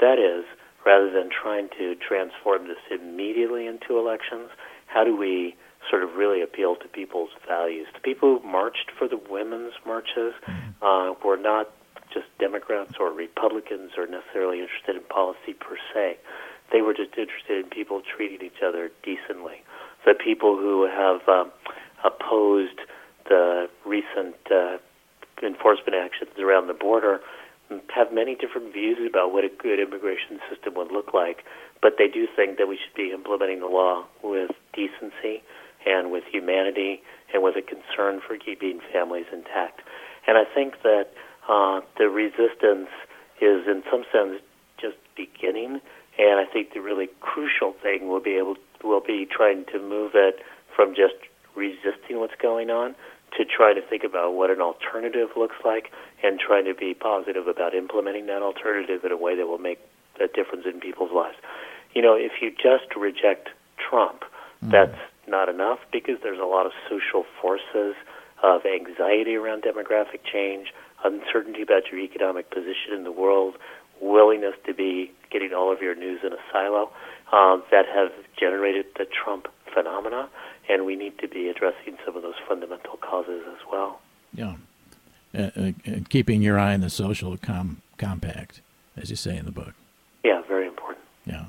That 0.00 0.18
is, 0.18 0.44
rather 0.84 1.10
than 1.10 1.30
trying 1.30 1.68
to 1.78 1.94
transform 1.96 2.68
this 2.68 2.76
immediately 2.90 3.66
into 3.66 3.98
elections, 3.98 4.50
how 4.86 5.04
do 5.04 5.16
we 5.16 5.56
sort 5.90 6.02
of 6.02 6.14
really 6.16 6.42
appeal 6.42 6.76
to 6.76 6.88
people's 6.88 7.30
values? 7.46 7.86
The 7.94 8.00
people 8.00 8.38
who 8.38 8.46
marched 8.46 8.90
for 8.98 9.08
the 9.08 9.20
women's 9.30 9.72
marches 9.86 10.34
uh, 10.82 11.14
were 11.24 11.36
not 11.36 11.70
just 12.16 12.32
Democrats 12.38 12.92
or 12.98 13.12
Republicans 13.12 13.92
or 13.98 14.06
necessarily 14.06 14.60
interested 14.60 14.96
in 14.96 15.02
policy 15.02 15.52
per 15.52 15.76
se. 15.92 16.16
They 16.72 16.80
were 16.80 16.94
just 16.94 17.12
interested 17.18 17.64
in 17.64 17.70
people 17.70 18.00
treating 18.00 18.40
each 18.40 18.64
other 18.64 18.90
decently. 19.04 19.60
The 20.04 20.14
people 20.14 20.56
who 20.56 20.88
have 20.88 21.20
um, 21.28 21.52
opposed 22.04 22.80
the 23.28 23.68
recent 23.84 24.36
uh, 24.50 24.78
enforcement 25.42 25.94
actions 25.94 26.32
around 26.38 26.68
the 26.68 26.74
border 26.74 27.20
have 27.94 28.12
many 28.12 28.34
different 28.34 28.72
views 28.72 28.98
about 29.08 29.32
what 29.32 29.44
a 29.44 29.48
good 29.48 29.80
immigration 29.80 30.38
system 30.48 30.74
would 30.74 30.92
look 30.92 31.12
like, 31.12 31.44
but 31.82 31.94
they 31.98 32.08
do 32.08 32.26
think 32.34 32.58
that 32.58 32.68
we 32.68 32.78
should 32.78 32.94
be 32.96 33.12
implementing 33.12 33.60
the 33.60 33.66
law 33.66 34.04
with 34.22 34.52
decency 34.72 35.42
and 35.84 36.10
with 36.10 36.24
humanity 36.30 37.02
and 37.34 37.42
with 37.42 37.56
a 37.56 37.62
concern 37.62 38.20
for 38.26 38.36
keeping 38.38 38.80
families 38.92 39.26
intact. 39.32 39.82
And 40.26 40.38
I 40.38 40.44
think 40.44 40.82
that 40.82 41.10
uh, 41.48 41.80
the 41.98 42.08
resistance 42.08 42.88
is, 43.40 43.66
in 43.66 43.82
some 43.90 44.04
sense, 44.12 44.40
just 44.78 44.96
beginning. 45.16 45.80
And 46.18 46.40
I 46.40 46.44
think 46.50 46.72
the 46.72 46.80
really 46.80 47.08
crucial 47.20 47.74
thing 47.82 48.08
will 48.08 48.20
be 48.20 48.36
able 48.36 48.56
will 48.82 49.00
be 49.00 49.26
trying 49.30 49.64
to 49.72 49.78
move 49.78 50.12
it 50.14 50.36
from 50.74 50.94
just 50.94 51.14
resisting 51.54 52.18
what's 52.20 52.34
going 52.40 52.70
on 52.70 52.94
to 53.36 53.44
try 53.44 53.74
to 53.74 53.80
think 53.80 54.04
about 54.04 54.34
what 54.34 54.50
an 54.50 54.60
alternative 54.60 55.28
looks 55.36 55.56
like 55.64 55.90
and 56.22 56.38
trying 56.38 56.64
to 56.64 56.74
be 56.74 56.94
positive 56.94 57.48
about 57.48 57.74
implementing 57.74 58.26
that 58.26 58.42
alternative 58.42 59.04
in 59.04 59.12
a 59.12 59.16
way 59.16 59.36
that 59.36 59.46
will 59.46 59.58
make 59.58 59.80
a 60.20 60.26
difference 60.28 60.64
in 60.64 60.80
people's 60.80 61.12
lives. 61.12 61.36
You 61.94 62.02
know, 62.02 62.14
if 62.14 62.32
you 62.40 62.50
just 62.50 62.94
reject 62.96 63.48
Trump, 63.76 64.24
mm. 64.64 64.70
that's 64.70 64.98
not 65.26 65.48
enough 65.48 65.80
because 65.92 66.16
there's 66.22 66.38
a 66.40 66.46
lot 66.46 66.66
of 66.66 66.72
social 66.88 67.24
forces 67.40 67.94
of 68.42 68.62
anxiety 68.64 69.34
around 69.34 69.62
demographic 69.62 70.20
change, 70.30 70.72
uncertainty 71.04 71.62
about 71.62 71.82
your 71.90 72.00
economic 72.00 72.50
position 72.50 72.92
in 72.94 73.04
the 73.04 73.12
world, 73.12 73.54
willingness 74.00 74.54
to 74.66 74.74
be 74.74 75.12
getting 75.30 75.52
all 75.52 75.72
of 75.72 75.80
your 75.80 75.94
news 75.94 76.20
in 76.24 76.32
a 76.32 76.38
silo 76.52 76.90
um, 77.32 77.62
that 77.70 77.86
have 77.86 78.10
generated 78.38 78.86
the 78.96 79.06
Trump 79.06 79.48
phenomena, 79.72 80.28
and 80.68 80.86
we 80.86 80.96
need 80.96 81.18
to 81.18 81.28
be 81.28 81.48
addressing 81.48 81.96
some 82.04 82.16
of 82.16 82.22
those 82.22 82.34
fundamental 82.48 82.96
causes 82.96 83.42
as 83.48 83.58
well. 83.70 84.00
Yeah, 84.32 84.56
uh, 85.36 85.50
uh, 85.56 85.72
keeping 86.08 86.42
your 86.42 86.58
eye 86.58 86.74
on 86.74 86.80
the 86.80 86.90
social 86.90 87.36
com- 87.36 87.82
compact, 87.98 88.60
as 88.96 89.10
you 89.10 89.16
say 89.16 89.36
in 89.36 89.44
the 89.44 89.52
book. 89.52 89.74
Yeah, 90.24 90.42
very 90.48 90.66
important. 90.66 91.04
Yeah, 91.24 91.46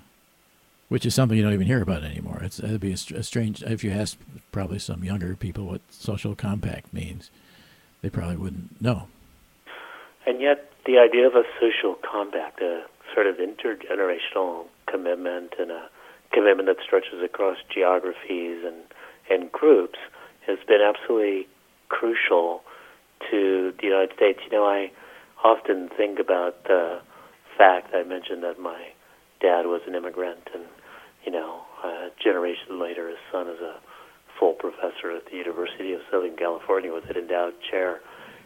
which 0.90 1.06
is 1.06 1.14
something 1.14 1.38
you 1.38 1.44
don't 1.44 1.54
even 1.54 1.68
hear 1.68 1.82
about 1.82 2.04
anymore. 2.04 2.42
It's 2.44 2.60
it'd 2.60 2.82
be 2.82 2.92
a, 2.92 3.16
a 3.16 3.24
strange 3.24 3.64
if 3.64 3.84
you 3.84 3.92
ask 3.92 4.18
probably 4.52 4.80
some 4.80 5.04
younger 5.04 5.36
people 5.36 5.66
what 5.66 5.82
social 5.90 6.36
compact 6.36 6.94
means, 6.94 7.30
they 8.02 8.10
probably 8.10 8.38
wouldn't 8.38 8.82
know. 8.82 9.08
And 10.28 10.42
yet, 10.42 10.70
the 10.86 11.00
idea 11.00 11.26
of 11.26 11.36
a 11.36 11.44
social 11.60 11.96
compact, 11.96 12.62
a 12.62 12.84
sort 13.14 13.28
of 13.28 13.38
intergenerational 13.38 14.66
commitment 14.86 15.54
and 15.58 15.72
a 15.72 15.90
commitment 16.34 16.68
that 16.68 16.84
stretches 16.86 17.24
across 17.24 17.58
geographies 17.74 18.64
and, 18.66 18.84
and 19.30 19.50
groups 19.52 19.98
has 20.46 20.60
been 20.68 20.82
absolutely 20.82 21.48
crucial 21.88 22.62
to 23.32 23.74
the 23.80 23.88
United 23.88 24.12
States. 24.16 24.40
You 24.46 24.52
know, 24.52 24.66
I 24.66 24.92
often 25.44 25.90
think 25.96 26.20
about 26.20 26.66
the 26.66 27.00
fact 27.58 27.96
I 27.96 28.04
mentioned 28.04 28.44
that 28.44 28.60
my 28.60 28.92
dad 29.40 29.66
was 29.66 29.82
an 29.88 29.96
immigrant, 29.96 30.50
and 30.54 30.64
you 31.26 31.32
know, 31.32 31.62
a 31.84 32.10
generation 32.22 32.80
later, 32.80 33.08
his 33.10 33.18
son 33.32 33.48
is 33.48 33.60
a 33.62 33.80
full 34.38 34.54
professor 34.54 35.16
at 35.16 35.26
the 35.32 35.38
University 35.38 35.94
of 35.94 36.02
Southern 36.12 36.36
California 36.36 36.94
with 36.94 37.10
an 37.10 37.18
endowed 37.18 37.54
chair. 37.72 38.02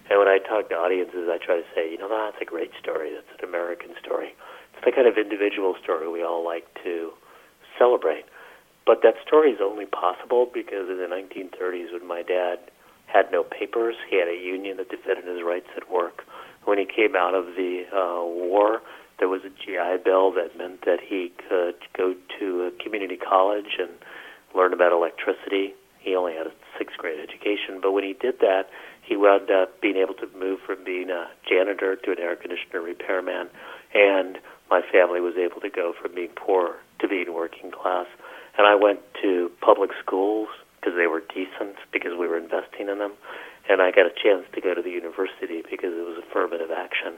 And 0.09 0.19
when 0.19 0.27
I 0.27 0.39
talk 0.39 0.69
to 0.69 0.75
audiences, 0.75 1.29
I 1.29 1.37
try 1.37 1.57
to 1.57 1.67
say, 1.75 1.89
you 1.91 1.97
know, 1.97 2.09
that's 2.09 2.41
a 2.41 2.45
great 2.45 2.71
story. 2.79 3.11
That's 3.13 3.39
an 3.41 3.47
American 3.47 3.91
story. 4.03 4.35
It's 4.73 4.83
the 4.83 4.91
kind 4.91 5.07
of 5.07 5.17
individual 5.17 5.75
story 5.81 6.09
we 6.09 6.23
all 6.23 6.43
like 6.43 6.67
to 6.83 7.11
celebrate. 7.77 8.25
But 8.85 9.01
that 9.03 9.15
story 9.25 9.51
is 9.51 9.59
only 9.61 9.85
possible 9.85 10.49
because 10.51 10.89
in 10.89 10.97
the 10.97 11.07
1930s, 11.07 11.93
when 11.93 12.07
my 12.07 12.23
dad 12.23 12.59
had 13.05 13.31
no 13.31 13.43
papers, 13.43 13.95
he 14.09 14.17
had 14.17 14.27
a 14.27 14.37
union 14.37 14.77
that 14.77 14.89
defended 14.89 15.25
his 15.25 15.43
rights 15.43 15.69
at 15.75 15.91
work. 15.91 16.23
When 16.65 16.77
he 16.77 16.85
came 16.85 17.15
out 17.15 17.33
of 17.33 17.55
the 17.57 17.83
uh, 17.91 18.23
war, 18.25 18.81
there 19.19 19.29
was 19.29 19.41
a 19.45 19.49
GI 19.49 20.03
Bill 20.03 20.31
that 20.33 20.57
meant 20.57 20.85
that 20.85 20.99
he 20.99 21.31
could 21.47 21.75
go 21.95 22.15
to 22.39 22.45
a 22.63 22.83
community 22.83 23.17
college 23.17 23.77
and 23.79 23.91
learn 24.55 24.73
about 24.73 24.91
electricity. 24.91 25.73
He 25.99 26.15
only 26.15 26.33
had 26.33 26.47
a 26.47 26.51
sixth 26.77 26.97
grade 26.97 27.19
education, 27.19 27.79
but 27.81 27.91
when 27.91 28.03
he 28.03 28.13
did 28.13 28.39
that, 28.39 28.69
he 29.01 29.17
wound 29.17 29.51
up 29.51 29.81
being 29.81 29.97
able 29.97 30.13
to 30.15 30.27
move 30.37 30.59
from 30.65 30.83
being 30.83 31.09
a 31.09 31.27
janitor 31.47 31.95
to 31.95 32.11
an 32.11 32.19
air 32.19 32.35
conditioner 32.35 32.81
repairman, 32.81 33.49
and 33.93 34.37
my 34.69 34.81
family 34.91 35.19
was 35.19 35.35
able 35.35 35.59
to 35.61 35.69
go 35.69 35.93
from 35.99 36.15
being 36.15 36.31
poor 36.35 36.75
to 36.99 37.07
being 37.07 37.33
working 37.33 37.71
class. 37.71 38.07
And 38.57 38.67
I 38.67 38.75
went 38.75 38.99
to 39.21 39.51
public 39.61 39.91
schools 40.03 40.49
because 40.79 40.95
they 40.97 41.07
were 41.07 41.21
decent, 41.33 41.75
because 41.91 42.11
we 42.17 42.27
were 42.27 42.37
investing 42.37 42.89
in 42.89 42.99
them. 42.99 43.13
And 43.69 43.81
I 43.81 43.91
got 43.91 44.05
a 44.05 44.15
chance 44.15 44.45
to 44.53 44.61
go 44.61 44.73
to 44.73 44.81
the 44.81 44.89
university 44.89 45.61
because 45.61 45.93
it 45.93 46.05
was 46.05 46.17
affirmative 46.17 46.71
action. 46.71 47.13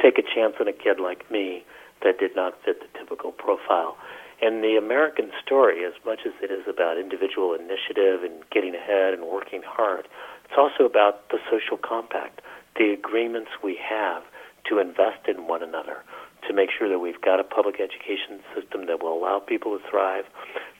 Take 0.00 0.18
a 0.18 0.22
chance 0.22 0.54
on 0.60 0.68
a 0.68 0.72
kid 0.72 1.00
like 1.00 1.28
me 1.30 1.64
that 2.02 2.18
did 2.18 2.36
not 2.36 2.54
fit 2.64 2.80
the 2.80 2.98
typical 2.98 3.32
profile. 3.32 3.96
And 4.40 4.64
the 4.64 4.76
American 4.76 5.30
story, 5.44 5.84
as 5.84 5.92
much 6.06 6.20
as 6.24 6.32
it 6.40 6.50
is 6.50 6.64
about 6.66 6.96
individual 6.96 7.52
initiative 7.52 8.22
and 8.22 8.40
getting 8.50 8.74
ahead 8.74 9.12
and 9.12 9.26
working 9.26 9.60
hard, 9.66 10.08
it's 10.50 10.58
also 10.58 10.84
about 10.84 11.28
the 11.28 11.38
social 11.48 11.78
compact, 11.78 12.40
the 12.76 12.90
agreements 12.90 13.50
we 13.62 13.78
have 13.78 14.24
to 14.68 14.80
invest 14.80 15.28
in 15.28 15.46
one 15.46 15.62
another, 15.62 16.02
to 16.48 16.52
make 16.52 16.70
sure 16.76 16.88
that 16.88 16.98
we've 16.98 17.20
got 17.20 17.38
a 17.38 17.44
public 17.44 17.76
education 17.78 18.42
system 18.52 18.86
that 18.86 19.00
will 19.00 19.16
allow 19.16 19.38
people 19.38 19.78
to 19.78 19.84
thrive, 19.88 20.24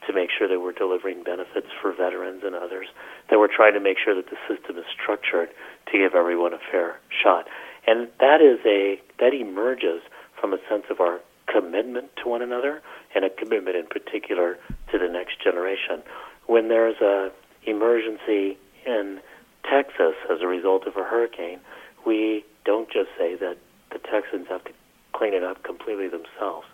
to 0.09 0.13
make 0.13 0.29
sure 0.37 0.49
that 0.49 0.59
we're 0.59 0.73
delivering 0.73 1.23
benefits 1.23 1.69
for 1.81 1.93
veterans 1.93 2.43
and 2.45 2.57
others, 2.57 2.89
that 3.31 3.39
we're 3.39 3.55
trying 3.55 3.75
to 3.75 3.81
make 3.81 3.97
sure 4.03 4.15
that 4.15 4.27
the 4.27 4.37
system 4.49 4.77
is 4.77 4.85
structured 4.91 5.51
to 5.87 5.99
give 5.99 6.15
everyone 6.15 6.53
a 6.53 6.59
fair 6.71 6.99
shot. 7.23 7.47
And 7.87 8.09
that 8.19 8.43
is 8.43 8.59
a 8.67 9.01
that 9.21 9.35
emerges 9.35 10.03
from 10.41 10.53
a 10.53 10.59
sense 10.69 10.85
of 10.91 11.01
our 11.01 11.21
commitment 11.47 12.11
to 12.23 12.29
one 12.29 12.43
another 12.43 12.83
and 13.15 13.25
a 13.25 13.31
commitment 13.31 13.77
in 13.77 13.87
particular 13.87 14.59
to 14.91 14.99
the 14.99 15.09
next 15.09 15.43
generation. 15.43 16.03
When 16.47 16.69
there's 16.69 17.01
a 17.01 17.31
emergency 17.67 18.59
in 18.85 19.21
Texas 19.69 20.15
as 20.31 20.41
a 20.41 20.47
result 20.47 20.87
of 20.87 20.97
a 20.97 21.05
hurricane, 21.05 21.61
we 22.07 22.45
don't 22.65 22.89
just 22.91 23.11
say 23.19 23.35
that 23.37 23.59
the 23.93 23.99
Texans 23.99 24.47
have 24.49 24.65
to 24.65 24.73
clean 25.13 25.35
it 25.35 25.43
up 25.43 25.63
completely 25.63 26.09
themselves. 26.09 26.67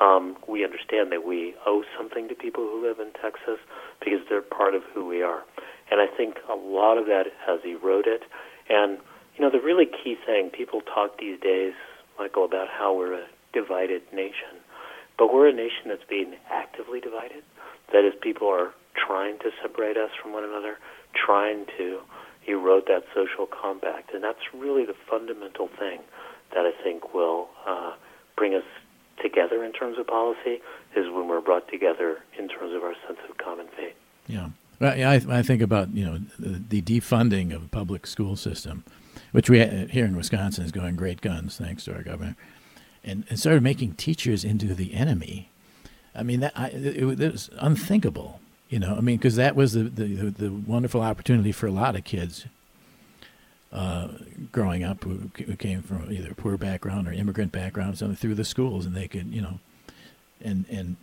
Um, 0.00 0.36
we 0.46 0.64
understand 0.64 1.10
that 1.10 1.26
we 1.26 1.54
owe 1.66 1.82
something 1.96 2.28
to 2.28 2.34
people 2.34 2.64
who 2.64 2.86
live 2.86 3.00
in 3.00 3.10
Texas 3.20 3.58
because 3.98 4.20
they're 4.28 4.42
part 4.42 4.74
of 4.74 4.82
who 4.94 5.06
we 5.06 5.22
are. 5.22 5.42
And 5.90 6.00
I 6.00 6.06
think 6.06 6.36
a 6.48 6.54
lot 6.54 6.98
of 6.98 7.06
that 7.06 7.26
has 7.46 7.60
eroded. 7.64 8.22
And, 8.68 8.98
you 9.36 9.42
know, 9.42 9.50
the 9.50 9.60
really 9.60 9.86
key 9.86 10.16
thing, 10.24 10.50
people 10.50 10.82
talk 10.82 11.18
these 11.18 11.40
days, 11.40 11.72
Michael, 12.18 12.44
about 12.44 12.68
how 12.68 12.96
we're 12.96 13.14
a 13.14 13.26
divided 13.52 14.02
nation. 14.12 14.62
But 15.18 15.32
we're 15.32 15.48
a 15.48 15.52
nation 15.52 15.88
that's 15.88 16.04
being 16.08 16.34
actively 16.50 17.00
divided. 17.00 17.42
That 17.92 18.04
is, 18.04 18.12
people 18.20 18.48
are 18.48 18.72
trying 18.94 19.38
to 19.40 19.50
separate 19.62 19.96
us 19.96 20.10
from 20.22 20.32
one 20.32 20.44
another, 20.44 20.76
trying 21.14 21.66
to 21.78 22.00
erode 22.48 22.84
that 22.88 23.04
social 23.14 23.46
compact. 23.46 24.12
And 24.14 24.22
that's 24.22 24.52
really 24.54 24.84
the 24.84 24.96
fundamental 25.08 25.68
thing 25.78 26.00
that 26.54 26.64
I 26.64 26.72
think 26.82 27.14
will 27.14 27.48
uh, 27.66 27.92
bring 28.36 28.54
us 28.54 28.64
together 29.22 29.64
in 29.64 29.72
terms 29.72 29.98
of 29.98 30.06
policy 30.06 30.60
is 30.96 31.06
when 31.10 31.28
we're 31.28 31.40
brought 31.40 31.68
together 31.68 32.18
in 32.38 32.48
terms 32.48 32.74
of 32.74 32.82
our 32.82 32.94
sense 33.06 33.18
of 33.28 33.36
common 33.38 33.66
fate. 33.76 33.96
Yeah. 34.26 34.50
I, 34.80 35.20
I 35.28 35.42
think 35.42 35.60
about 35.60 35.92
you 35.92 36.04
know 36.04 36.20
the, 36.38 36.62
the, 36.68 36.82
defunding 36.82 37.52
of 37.52 37.70
public 37.72 38.06
school 38.06 38.36
system, 38.36 38.84
which 39.32 39.50
we 39.50 39.58
here 39.58 40.04
in 40.04 40.16
Wisconsin 40.16 40.64
is 40.64 40.70
going 40.70 40.94
great 40.94 41.20
guns 41.20 41.56
thanks 41.56 41.84
to 41.86 41.94
our 41.94 42.02
governor, 42.02 42.36
and, 43.02 43.24
and 43.28 43.40
started 43.40 43.62
making 43.62 43.94
teachers 43.94 44.44
into 44.44 44.74
the 44.74 44.94
enemy. 44.94 45.50
I 46.14 46.22
mean 46.22 46.40
that 46.40 46.52
I, 46.54 46.68
it, 46.68 47.20
it 47.20 47.32
was 47.32 47.50
unthinkable, 47.58 48.40
you 48.68 48.78
know. 48.78 48.94
I 48.96 49.00
mean 49.00 49.16
because 49.16 49.36
that 49.36 49.56
was 49.56 49.72
the, 49.72 49.84
the 49.84 50.30
the 50.30 50.50
wonderful 50.50 51.00
opportunity 51.00 51.52
for 51.52 51.66
a 51.66 51.72
lot 51.72 51.96
of 51.96 52.04
kids 52.04 52.46
uh, 53.72 54.08
growing 54.50 54.82
up 54.82 55.04
who, 55.04 55.30
who 55.44 55.56
came 55.56 55.82
from 55.82 56.10
either 56.10 56.32
poor 56.34 56.56
background 56.56 57.06
or 57.06 57.12
immigrant 57.12 57.52
background, 57.52 57.98
something 57.98 58.16
through 58.16 58.34
the 58.34 58.44
schools, 58.44 58.86
and 58.86 58.94
they 58.96 59.06
could, 59.08 59.26
you 59.26 59.42
know, 59.42 59.58
and 60.40 60.64
and 60.70 60.96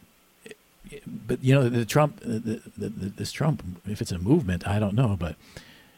but 1.05 1.43
you 1.43 1.53
know 1.53 1.69
the 1.69 1.85
Trump 1.85 2.19
the, 2.21 2.61
the, 2.77 2.89
this 2.89 3.31
Trump 3.31 3.63
if 3.85 4.01
it's 4.01 4.11
a 4.11 4.19
movement 4.19 4.67
I 4.67 4.79
don't 4.79 4.95
know 4.95 5.15
but 5.19 5.35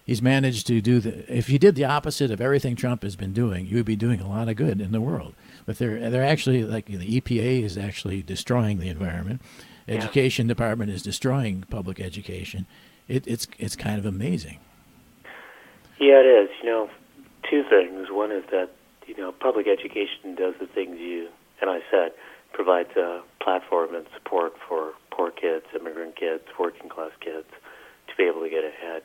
he's 0.05 0.21
managed 0.21 0.67
to 0.67 0.81
do 0.81 0.99
the 0.99 1.35
if 1.35 1.49
you 1.49 1.59
did 1.59 1.75
the 1.75 1.85
opposite 1.85 2.31
of 2.31 2.41
everything 2.41 2.75
Trump 2.75 3.03
has 3.03 3.15
been 3.15 3.33
doing 3.33 3.67
you 3.67 3.77
would 3.77 3.85
be 3.85 3.95
doing 3.95 4.21
a 4.21 4.29
lot 4.29 4.49
of 4.49 4.55
good 4.55 4.79
in 4.79 4.91
the 4.91 5.01
world 5.01 5.33
but 5.65 5.77
they're 5.77 6.09
they're 6.09 6.23
actually 6.23 6.63
like 6.63 6.85
the 6.85 7.19
EPA 7.19 7.63
is 7.63 7.77
actually 7.77 8.21
destroying 8.21 8.79
the 8.79 8.89
environment 8.89 9.41
education 9.87 10.47
yeah. 10.47 10.53
department 10.53 10.91
is 10.91 11.01
destroying 11.01 11.63
public 11.69 11.99
education 11.99 12.65
it, 13.07 13.25
it's 13.27 13.47
it's 13.57 13.75
kind 13.75 13.99
of 13.99 14.05
amazing 14.05 14.59
yeah 15.99 16.19
it 16.19 16.25
is 16.25 16.49
you 16.61 16.69
know 16.69 16.89
two 17.49 17.63
things 17.69 18.07
one 18.09 18.31
is 18.31 18.43
that 18.51 18.69
you 19.05 19.15
know 19.15 19.31
public 19.31 19.67
education 19.67 20.35
does 20.35 20.53
the 20.59 20.67
things 20.67 20.99
you 20.99 21.29
and 21.61 21.69
I 21.69 21.79
said 21.89 22.11
provides 22.53 22.95
a 22.95 23.21
platform 23.41 23.95
and 23.95 24.05
support 24.13 24.53
for 24.67 24.93
poor 25.11 25.31
kids, 25.31 25.65
immigrant 25.73 26.15
kids, 26.15 26.43
working 26.59 26.89
class 26.89 27.11
kids 27.19 27.47
to 28.07 28.15
be 28.15 28.23
able 28.23 28.41
to 28.41 28.49
get 28.49 28.63
ahead. 28.63 29.03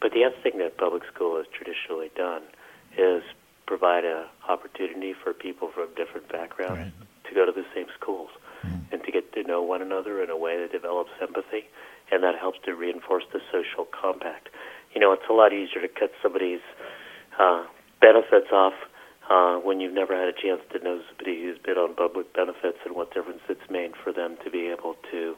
But 0.00 0.12
the 0.12 0.24
other 0.24 0.36
thing 0.42 0.58
that 0.58 0.76
public 0.78 1.02
school 1.12 1.36
has 1.36 1.46
traditionally 1.52 2.10
done 2.16 2.42
is 2.98 3.22
provide 3.66 4.04
an 4.04 4.24
opportunity 4.48 5.14
for 5.14 5.32
people 5.32 5.70
from 5.72 5.88
different 5.96 6.28
backgrounds 6.28 6.92
right. 6.92 7.28
to 7.28 7.34
go 7.34 7.46
to 7.46 7.52
the 7.52 7.64
same 7.74 7.86
schools 7.98 8.30
mm. 8.64 8.92
and 8.92 9.02
to 9.04 9.12
get 9.12 9.32
to 9.34 9.42
know 9.44 9.62
one 9.62 9.82
another 9.82 10.22
in 10.22 10.30
a 10.30 10.36
way 10.36 10.58
that 10.60 10.72
develops 10.72 11.10
empathy, 11.20 11.64
and 12.10 12.22
that 12.22 12.38
helps 12.38 12.58
to 12.64 12.74
reinforce 12.74 13.24
the 13.32 13.40
social 13.50 13.86
compact. 13.86 14.48
You 14.94 15.00
know, 15.00 15.12
it's 15.12 15.28
a 15.30 15.32
lot 15.32 15.52
easier 15.52 15.80
to 15.80 15.88
cut 15.88 16.12
somebody's 16.22 16.60
uh, 17.38 17.64
benefits 18.00 18.48
off 18.52 18.74
uh, 19.30 19.56
when 19.56 19.80
you've 19.80 19.94
never 19.94 20.14
had 20.14 20.28
a 20.28 20.32
chance 20.32 20.60
to 20.72 20.78
know 20.82 21.00
somebody 21.08 21.42
who's 21.42 21.58
been 21.58 21.78
on 21.78 21.94
public 21.94 22.32
benefits 22.34 22.78
and 22.84 22.94
what 22.94 23.14
difference 23.14 23.40
it's 23.48 23.70
made 23.70 23.92
for 24.02 24.12
them 24.12 24.36
to 24.44 24.50
be 24.50 24.68
able 24.68 24.96
to 25.10 25.34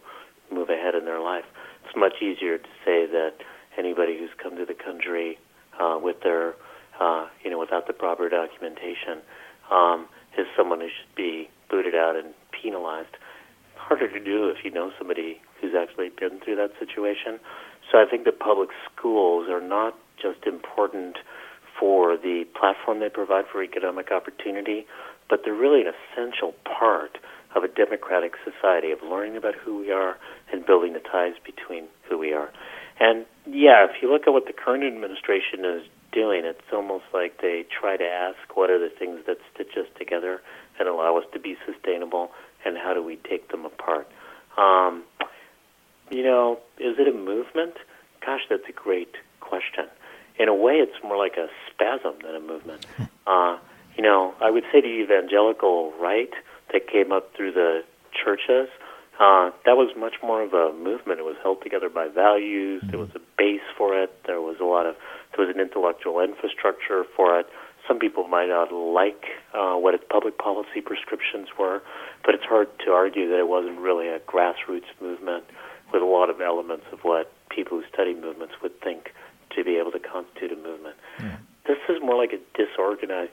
move 0.50 0.68
ahead 0.68 0.94
in 0.94 1.04
their 1.04 1.20
life. 1.20 1.44
It's 1.84 1.96
much 1.96 2.22
easier 2.22 2.58
to 2.58 2.68
say 2.84 3.06
that 3.06 3.34
anybody 3.78 4.18
who's 4.18 4.30
come 4.42 4.56
to 4.56 4.64
the 4.64 4.74
country 4.74 5.38
uh, 5.78 5.98
with 6.02 6.20
their, 6.22 6.54
uh, 6.98 7.26
you 7.44 7.50
know, 7.50 7.58
without 7.58 7.86
the 7.86 7.92
proper 7.92 8.28
documentation 8.28 9.20
um, 9.70 10.08
is 10.38 10.46
someone 10.56 10.80
who 10.80 10.88
should 10.88 11.14
be 11.14 11.48
booted 11.70 11.94
out 11.94 12.16
and 12.16 12.34
penalized. 12.64 13.16
Harder 13.76 14.08
to 14.08 14.20
do 14.20 14.48
if 14.48 14.64
you 14.64 14.70
know 14.70 14.90
somebody 14.96 15.40
who's 15.60 15.74
actually 15.78 16.08
been 16.08 16.40
through 16.40 16.56
that 16.56 16.70
situation. 16.80 17.38
So 17.92 17.98
I 17.98 18.06
think 18.10 18.24
the 18.24 18.32
public 18.32 18.70
schools 18.88 19.48
are 19.50 19.60
not 19.60 19.94
just 20.20 20.46
important 20.46 21.18
for 21.78 22.16
the 22.16 22.44
platform 22.58 23.00
they 23.00 23.10
provide 23.10 23.44
for 23.52 23.62
economic 23.62 24.10
opportunity, 24.10 24.86
but 25.28 25.40
they're 25.44 25.54
really 25.54 25.82
an 25.82 25.92
essential 25.92 26.54
part 26.64 27.18
of 27.54 27.62
a 27.62 27.68
democratic 27.68 28.32
society 28.42 28.90
of 28.90 28.98
learning 29.02 29.36
about 29.36 29.54
who 29.54 29.78
we 29.78 29.90
are 29.90 30.16
and 30.52 30.64
building 30.64 30.92
the 30.92 31.00
ties 31.00 31.34
between 31.44 31.84
who 32.08 32.18
we 32.18 32.32
are. 32.32 32.50
And 33.00 33.26
yeah, 33.46 33.84
if 33.84 34.02
you 34.02 34.10
look 34.10 34.22
at 34.26 34.32
what 34.32 34.46
the 34.46 34.52
current 34.52 34.84
administration 34.84 35.64
is 35.64 35.82
doing, 36.12 36.44
it's 36.44 36.72
almost 36.72 37.04
like 37.12 37.40
they 37.42 37.64
try 37.68 37.96
to 37.96 38.04
ask 38.04 38.38
what 38.54 38.70
are 38.70 38.78
the 38.78 38.90
things 38.90 39.20
that 39.26 39.38
stitch 39.52 39.76
us 39.76 39.86
together 39.98 40.40
and 40.78 40.88
allow 40.88 41.18
us 41.18 41.24
to 41.32 41.40
be 41.40 41.56
sustainable, 41.66 42.30
and 42.64 42.76
how 42.76 42.94
do 42.94 43.02
we 43.02 43.16
take 43.28 43.48
them 43.50 43.64
apart. 43.64 44.08
Um, 44.56 45.04
you 46.10 46.22
know, 46.22 46.60
is 46.78 46.96
it 46.98 47.08
a 47.08 47.16
movement? 47.16 47.74
Gosh, 48.24 48.42
that's 48.48 48.68
a 48.68 48.72
great 48.72 49.14
question 49.40 49.86
in 50.38 50.48
a 50.48 50.54
way, 50.54 50.74
it's 50.74 51.02
more 51.02 51.16
like 51.16 51.36
a 51.36 51.48
spasm 51.70 52.14
than 52.22 52.34
a 52.34 52.40
movement. 52.40 52.86
Uh, 53.26 53.56
you 53.96 54.02
know, 54.02 54.34
I 54.40 54.50
would 54.50 54.64
say 54.72 54.80
the 54.80 55.00
evangelical 55.02 55.92
right 56.00 56.30
that 56.72 56.88
came 56.88 57.12
up 57.12 57.34
through 57.34 57.52
the 57.52 57.84
churches, 58.12 58.68
uh, 59.18 59.50
that 59.64 59.76
was 59.76 59.94
much 59.96 60.16
more 60.22 60.42
of 60.42 60.52
a 60.52 60.72
movement. 60.74 61.20
It 61.20 61.24
was 61.24 61.36
held 61.42 61.62
together 61.62 61.88
by 61.88 62.08
values. 62.08 62.82
There 62.90 62.98
was 62.98 63.10
a 63.14 63.20
base 63.38 63.62
for 63.78 63.96
it. 63.96 64.12
There 64.26 64.40
was 64.40 64.56
a 64.60 64.64
lot 64.64 64.86
of 64.86 64.96
there 65.36 65.46
was 65.46 65.54
an 65.54 65.60
intellectual 65.60 66.20
infrastructure 66.20 67.04
for 67.16 67.38
it. 67.38 67.46
Some 67.86 67.98
people 67.98 68.28
might 68.28 68.48
not 68.48 68.72
like 68.72 69.24
uh, 69.52 69.74
what 69.74 69.94
its 69.94 70.04
public 70.08 70.38
policy 70.38 70.80
prescriptions 70.80 71.48
were, 71.58 71.82
but 72.24 72.34
it's 72.34 72.44
hard 72.44 72.68
to 72.86 72.92
argue 72.92 73.28
that 73.28 73.38
it 73.38 73.48
wasn't 73.48 73.78
really 73.78 74.08
a 74.08 74.20
grassroots 74.20 74.88
movement 75.00 75.44
with 75.92 76.02
a 76.02 76.06
lot 76.06 76.30
of 76.30 76.40
elements 76.40 76.86
of 76.92 77.00
what 77.00 77.32
people 77.50 77.78
who 77.78 77.84
study 77.92 78.14
movements 78.14 78.54
would 78.62 78.80
think 78.80 79.12
to 79.54 79.62
be 79.62 79.76
able 79.76 79.92
to 79.92 79.98
constitute 80.00 80.52
a 80.52 80.56
movement. 80.56 80.96
Yeah. 81.20 81.36
This 81.66 81.78
is 81.88 81.96
more 82.02 82.16
like 82.16 82.32
a 82.32 82.40
disorganized 82.56 83.32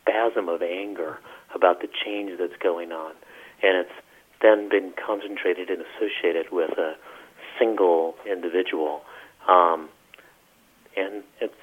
spasm 0.00 0.48
of 0.48 0.62
anger 0.62 1.18
about 1.54 1.80
the 1.80 1.88
change 2.04 2.38
that's 2.38 2.56
going 2.62 2.92
on, 2.92 3.12
and 3.62 3.76
it's 3.78 3.94
then 4.42 4.68
been 4.68 4.92
concentrated 4.94 5.70
and 5.70 5.82
associated 5.82 6.50
with 6.50 6.76
a 6.78 6.94
single 7.58 8.14
individual, 8.30 9.02
um, 9.48 9.88
and 10.96 11.22
it's 11.40 11.54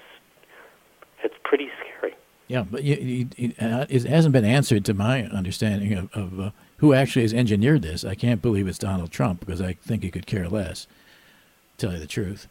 it's 1.24 1.36
pretty 1.44 1.70
scary. 1.80 2.16
Yeah, 2.48 2.66
but 2.70 2.84
you, 2.84 3.30
you, 3.38 3.54
uh, 3.60 3.86
it 3.90 4.04
hasn't 4.04 4.34
been 4.34 4.46
answered 4.46 4.86
to 4.86 4.94
my 4.94 5.24
understanding 5.24 5.94
of, 5.94 6.14
of 6.14 6.40
uh, 6.40 6.52
who 6.78 6.94
actually 6.94 7.22
has 7.22 7.34
engineered 7.34 7.82
this. 7.82 8.04
I 8.04 8.16
can't 8.16 8.42
believe 8.42 8.68
it's 8.68 8.78
Donald 8.78 9.12
Trump 9.12 9.40
because 9.40 9.62
I 9.62 9.74
think 9.74 10.04
he 10.04 10.12
could 10.12 10.26
care 10.26 10.50
less. 10.50 10.88
Tell 11.78 11.94
you 11.94 12.00
the 12.00 12.08
truth. 12.08 12.48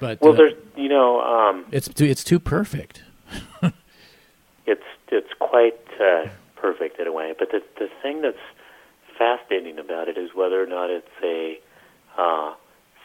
But 0.00 0.20
well, 0.20 0.32
uh, 0.32 0.36
there's 0.36 0.54
you 0.76 0.88
know 0.88 1.20
um, 1.20 1.66
it's 1.70 1.88
too, 1.88 2.04
it's 2.04 2.24
too 2.24 2.40
perfect. 2.40 3.02
it's 4.66 4.84
it's 5.08 5.32
quite 5.38 5.78
uh, 6.00 6.26
perfect 6.56 6.98
in 6.98 7.06
a 7.06 7.12
way, 7.12 7.34
but 7.38 7.50
the 7.50 7.62
the 7.78 7.88
thing 8.02 8.22
that's 8.22 8.38
fascinating 9.16 9.78
about 9.78 10.08
it 10.08 10.16
is 10.16 10.34
whether 10.34 10.62
or 10.62 10.66
not 10.66 10.90
it's 10.90 11.06
a 11.22 11.60
uh, 12.18 12.54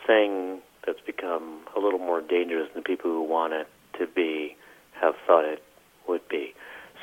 thing 0.07 0.61
that's 0.85 1.01
become 1.01 1.59
a 1.75 1.79
little 1.79 1.99
more 1.99 2.21
dangerous 2.21 2.69
than 2.73 2.83
people 2.83 3.11
who 3.11 3.21
want 3.21 3.53
it 3.53 3.67
to 3.99 4.07
be 4.07 4.55
have 5.01 5.15
thought 5.25 5.45
it 5.45 5.63
would 6.07 6.27
be. 6.29 6.53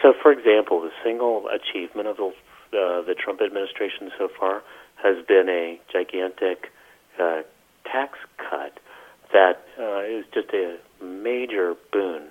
So, 0.01 0.13
for 0.21 0.33
example, 0.33 0.81
the 0.81 0.91
single 1.05 1.49
achievement 1.49 2.09
of 2.09 2.17
the, 2.17 2.27
uh, 2.27 3.03
the 3.03 3.15
Trump 3.15 3.41
administration 3.41 4.11
so 4.19 4.29
far 4.39 4.63
has 5.03 5.17
been 5.27 5.49
a 5.49 5.81
gigantic 5.93 6.71
uh, 7.21 7.43
tax 7.85 8.19
cut 8.39 8.79
that 9.33 9.65
uh, 9.79 10.01
is 10.01 10.25
just 10.33 10.49
a 10.53 10.77
major 11.03 11.75
boon 11.93 12.29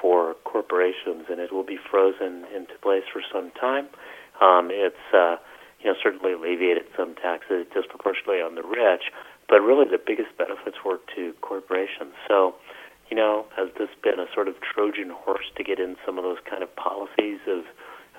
for 0.00 0.34
corporations, 0.44 1.26
and 1.30 1.40
it 1.40 1.52
will 1.52 1.64
be 1.64 1.78
frozen 1.90 2.44
into 2.54 2.74
place 2.82 3.04
for 3.12 3.22
some 3.32 3.50
time. 3.60 3.86
Um, 4.40 4.70
it's 4.70 4.96
uh, 5.12 5.36
you 5.80 5.90
know 5.90 5.96
certainly 6.02 6.32
alleviated 6.32 6.84
some 6.96 7.14
taxes 7.16 7.66
disproportionately 7.74 8.40
on 8.40 8.54
the 8.54 8.62
rich, 8.62 9.10
but 9.48 9.60
really 9.60 9.84
the 9.90 9.98
biggest 9.98 10.36
benefits 10.38 10.76
were 10.84 11.00
to 11.16 11.34
corporations. 11.40 12.14
So, 12.26 12.54
you 13.10 13.16
know, 13.16 13.46
has 13.56 13.68
this 13.78 13.88
been 14.02 14.18
a 14.18 14.26
sort 14.34 14.48
of 14.48 14.54
Trojan 14.60 15.10
horse 15.10 15.46
to 15.56 15.64
get 15.64 15.78
in 15.78 15.96
some 16.04 16.18
of 16.18 16.24
those 16.24 16.38
kind 16.48 16.62
of 16.62 16.74
policies 16.76 17.40
of 17.46 17.64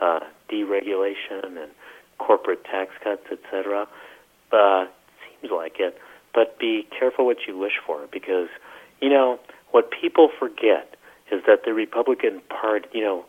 uh, 0.01 0.19
deregulation 0.51 1.61
and 1.61 1.71
corporate 2.17 2.63
tax 2.65 2.91
cuts, 3.03 3.23
et 3.31 3.39
cetera? 3.51 3.87
Uh, 4.51 4.85
seems 5.41 5.51
like 5.51 5.75
it 5.79 5.97
but 6.33 6.59
be 6.59 6.87
careful 6.97 7.25
what 7.25 7.37
you 7.47 7.57
wish 7.57 7.73
for 7.85 8.07
because, 8.11 8.47
you 9.01 9.09
know, 9.09 9.39
what 9.71 9.89
people 9.91 10.29
forget 10.39 10.95
is 11.31 11.41
that 11.47 11.61
the 11.65 11.73
Republican 11.73 12.41
Party, 12.49 12.87
you 12.93 13.01
know, 13.01 13.25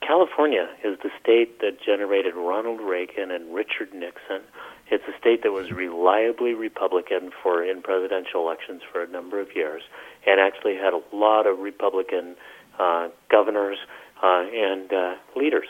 California 0.00 0.68
is 0.84 0.98
the 1.02 1.10
state 1.20 1.60
that 1.60 1.80
generated 1.80 2.34
Ronald 2.34 2.80
Reagan 2.80 3.30
and 3.30 3.54
Richard 3.54 3.92
Nixon. 3.94 4.42
It's 4.90 5.04
a 5.08 5.18
state 5.18 5.42
that 5.42 5.52
was 5.52 5.70
reliably 5.70 6.52
Republican 6.52 7.30
for 7.42 7.64
in 7.64 7.82
presidential 7.82 8.42
elections 8.42 8.82
for 8.90 9.02
a 9.02 9.08
number 9.08 9.40
of 9.40 9.48
years, 9.54 9.82
and 10.26 10.40
actually 10.40 10.76
had 10.76 10.92
a 10.92 11.02
lot 11.12 11.46
of 11.46 11.58
Republican 11.58 12.36
uh, 12.78 13.08
governors 13.30 13.78
uh, 14.22 14.44
and 14.52 14.92
uh, 14.92 15.14
leaders. 15.36 15.66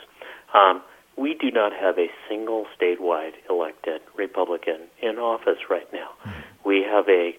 Um, 0.55 0.83
we 1.17 1.35
do 1.35 1.51
not 1.51 1.73
have 1.73 1.99
a 1.99 2.09
single 2.29 2.67
statewide 2.79 3.35
elected 3.49 4.01
Republican 4.17 4.89
in 5.01 5.19
office 5.19 5.59
right 5.71 5.91
now. 5.93 6.11
Mm-hmm. 6.25 6.41
We 6.69 6.83
have 6.83 7.09
a 7.09 7.33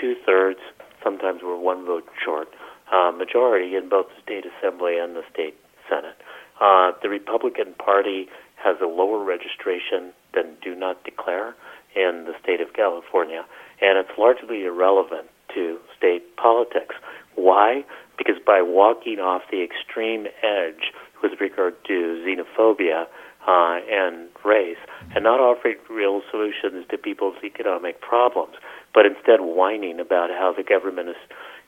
two 0.00 0.14
thirds, 0.24 0.60
sometimes 1.02 1.40
we're 1.42 1.58
one 1.58 1.86
vote 1.86 2.06
short, 2.24 2.48
uh, 2.92 3.10
majority 3.10 3.74
in 3.74 3.88
both 3.88 4.06
the 4.08 4.22
state 4.22 4.44
assembly 4.46 4.98
and 4.98 5.16
the 5.16 5.22
state 5.32 5.56
senate. 5.88 6.16
Uh, 6.60 6.92
the 7.02 7.08
Republican 7.08 7.74
Party 7.74 8.28
has 8.56 8.76
a 8.80 8.86
lower 8.86 9.22
registration 9.22 10.12
than 10.34 10.56
do 10.62 10.74
not 10.74 11.02
declare 11.04 11.54
in 11.94 12.24
the 12.26 12.34
state 12.42 12.60
of 12.60 12.72
California, 12.74 13.44
and 13.80 13.98
it's 13.98 14.18
largely 14.18 14.64
irrelevant 14.64 15.28
to 15.56 15.78
state 15.96 16.36
politics. 16.36 16.94
Why? 17.34 17.84
Because 18.16 18.36
by 18.44 18.62
walking 18.62 19.18
off 19.18 19.42
the 19.50 19.62
extreme 19.62 20.26
edge 20.42 20.92
with 21.22 21.32
regard 21.40 21.74
to 21.86 22.22
xenophobia 22.24 23.06
uh, 23.46 23.78
and 23.90 24.28
race, 24.44 24.78
and 25.14 25.24
not 25.24 25.40
offering 25.40 25.76
real 25.88 26.22
solutions 26.30 26.84
to 26.90 26.98
people's 26.98 27.36
economic 27.44 28.00
problems, 28.00 28.54
but 28.92 29.06
instead 29.06 29.40
whining 29.40 30.00
about 30.00 30.30
how 30.30 30.52
the 30.56 30.62
government 30.62 31.08
is, 31.10 31.16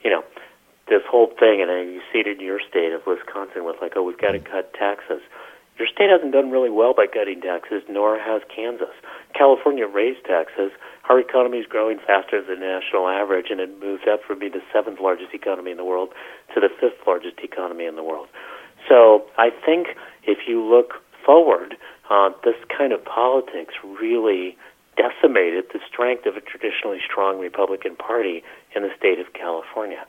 you 0.02 0.10
know, 0.10 0.24
this 0.88 1.02
whole 1.08 1.28
thing, 1.38 1.62
and 1.62 1.92
you 1.92 2.00
see 2.12 2.20
it 2.20 2.26
in 2.26 2.40
your 2.40 2.60
state 2.68 2.92
of 2.92 3.06
Wisconsin 3.06 3.64
with 3.64 3.76
like, 3.80 3.92
oh, 3.94 4.02
we've 4.02 4.18
got 4.18 4.32
to 4.32 4.40
cut 4.40 4.72
taxes. 4.74 5.20
Your 5.78 5.86
state 5.86 6.10
hasn't 6.10 6.32
done 6.32 6.50
really 6.50 6.70
well 6.70 6.92
by 6.92 7.06
cutting 7.06 7.40
taxes, 7.40 7.82
nor 7.88 8.18
has 8.18 8.42
Kansas. 8.54 8.94
California 9.32 9.86
raised 9.86 10.24
taxes. 10.24 10.72
Our 11.08 11.20
economy 11.20 11.58
is 11.58 11.66
growing 11.66 11.98
faster 12.04 12.42
than 12.42 12.60
the 12.60 12.66
national 12.66 13.08
average, 13.08 13.46
and 13.50 13.60
it 13.60 13.80
moves 13.80 14.02
up 14.10 14.20
from 14.26 14.40
being 14.40 14.52
the 14.52 14.62
seventh 14.72 14.98
largest 15.00 15.32
economy 15.32 15.70
in 15.70 15.76
the 15.76 15.84
world 15.84 16.10
to 16.54 16.60
the 16.60 16.68
fifth 16.68 17.06
largest 17.06 17.38
economy 17.42 17.86
in 17.86 17.94
the 17.94 18.02
world. 18.02 18.26
So 18.88 19.24
I 19.38 19.50
think 19.50 19.94
if 20.24 20.48
you 20.48 20.62
look 20.62 20.94
forward, 21.24 21.76
uh, 22.10 22.30
this 22.44 22.56
kind 22.76 22.92
of 22.92 23.04
politics 23.04 23.74
really 23.84 24.56
decimated 24.96 25.66
the 25.72 25.78
strength 25.86 26.26
of 26.26 26.36
a 26.36 26.40
traditionally 26.40 26.98
strong 27.04 27.38
Republican 27.38 27.94
Party 27.94 28.42
in 28.74 28.82
the 28.82 28.90
state 28.98 29.20
of 29.20 29.32
California. 29.32 30.04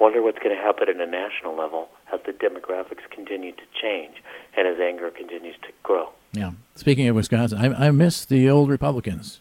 Wonder 0.00 0.22
what's 0.22 0.38
going 0.38 0.56
to 0.56 0.60
happen 0.60 0.88
at 0.88 0.96
a 0.96 1.06
national 1.06 1.54
level 1.54 1.88
as 2.12 2.20
the 2.24 2.32
demographics 2.32 3.08
continue 3.10 3.52
to 3.52 3.62
change 3.80 4.14
and 4.56 4.66
as 4.66 4.80
anger 4.80 5.10
continues 5.10 5.56
to 5.62 5.68
grow. 5.82 6.08
Yeah. 6.32 6.52
Speaking 6.74 7.06
of 7.08 7.16
Wisconsin, 7.16 7.58
I, 7.58 7.88
I 7.88 7.90
miss 7.90 8.24
the 8.24 8.48
old 8.48 8.70
Republicans. 8.70 9.40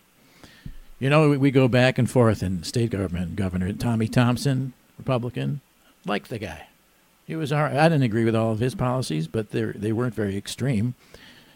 You 1.00 1.10
know, 1.10 1.30
we, 1.30 1.38
we 1.38 1.52
go 1.52 1.69
back 1.69 1.98
and 1.98 2.10
forth 2.10 2.43
in 2.43 2.63
state 2.63 2.91
government. 2.91 3.38
Governor 3.38 3.72
Tommy 3.72 4.10
Thompson, 4.10 4.74
Republican, 4.98 5.62
liked 6.06 6.30
the 6.30 6.39
guy. 6.39 6.67
He 7.26 7.38
was 7.38 7.54
our. 7.54 7.67
I 7.67 7.88
didn't 7.88 8.04
agree 8.04 8.26
with 8.26 8.36
all 8.36 8.52
of 8.52 8.60
his 8.60 8.76
policies, 8.76 9.28
but 9.28 9.52
they 9.52 9.63
they 9.63 9.93
weren't 9.93 10.15
very 10.15 10.36
extreme. 10.36 10.95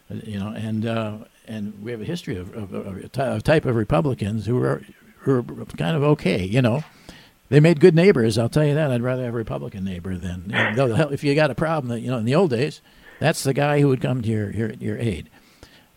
You 0.10 0.40
know, 0.40 0.50
and 0.50 0.86
uh, 0.86 1.18
and 1.48 1.84
we 1.84 1.92
have 1.92 2.02
a 2.02 2.06
history 2.06 2.38
of, 2.38 2.56
of, 2.56 2.74
of, 2.74 2.98
a 3.18 3.42
type 3.42 3.66
of 3.66 3.76
Republicans 3.76 4.46
who 4.46 4.62
are 4.62 4.84
who 5.20 5.40
are 5.40 5.44
kind 5.78 5.98
of 5.98 6.04
okay. 6.04 6.46
You 6.46 6.62
know, 6.62 6.84
they 7.54 7.60
made 7.60 7.80
good 7.80 7.94
neighbors. 7.94 8.40
I'll 8.40 8.50
tell 8.50 8.66
you 8.66 8.74
that. 8.74 8.90
I'd 8.90 9.04
rather 9.04 9.26
have 9.26 9.36
a 9.36 9.38
Republican 9.38 9.84
neighbor 9.84 10.18
than 10.18 10.46
you 10.48 10.76
know, 10.76 11.10
if 11.12 11.24
you 11.24 11.36
got 11.36 11.52
a 11.52 11.56
problem. 11.56 11.90
That, 11.90 12.00
you 12.00 12.10
know, 12.10 12.18
in 12.18 12.26
the 12.26 12.34
old 12.34 12.50
days, 12.50 12.82
that's 13.20 13.44
the 13.44 13.54
guy 13.54 13.80
who 13.80 13.90
would 13.90 14.02
come 14.02 14.24
to 14.24 14.28
your 14.28 14.50
your, 14.50 14.72
your 14.74 14.98
aid. 14.98 15.30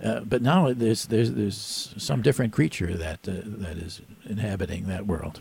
Uh, 0.04 0.20
but 0.20 0.42
now 0.42 0.70
there's 0.74 1.06
there's 1.06 1.32
there's 1.32 1.94
some 1.96 2.20
different 2.20 2.52
creature 2.52 2.94
that 2.98 3.26
uh, 3.26 3.40
that 3.42 3.78
is 3.78 4.02
inhabiting 4.26 4.86
that 4.88 5.06
world. 5.06 5.40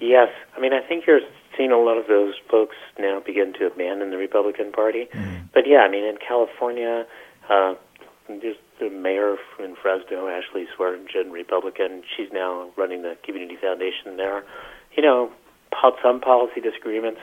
Yes, 0.00 0.30
I 0.56 0.60
mean 0.60 0.72
I 0.72 0.80
think 0.80 1.06
you're 1.06 1.20
seeing 1.56 1.70
a 1.70 1.78
lot 1.78 1.96
of 1.96 2.08
those 2.08 2.34
folks 2.50 2.74
now 2.98 3.20
begin 3.20 3.52
to 3.60 3.66
abandon 3.66 4.10
the 4.10 4.16
Republican 4.16 4.72
Party. 4.72 5.06
Mm. 5.12 5.48
But 5.54 5.68
yeah, 5.68 5.78
I 5.78 5.88
mean 5.88 6.02
in 6.02 6.16
California, 6.16 7.06
uh, 7.48 7.74
there's 8.28 8.56
the 8.80 8.90
mayor 8.90 9.36
in 9.60 9.76
Fresno, 9.80 10.26
Ashley 10.26 10.66
Swearengin, 10.76 11.30
Republican. 11.30 12.02
She's 12.16 12.32
now 12.32 12.70
running 12.76 13.02
the 13.02 13.16
Community 13.22 13.56
Foundation 13.62 14.16
there. 14.16 14.44
You 14.96 15.02
know, 15.02 15.30
some 16.02 16.20
policy 16.20 16.60
disagreements. 16.60 17.20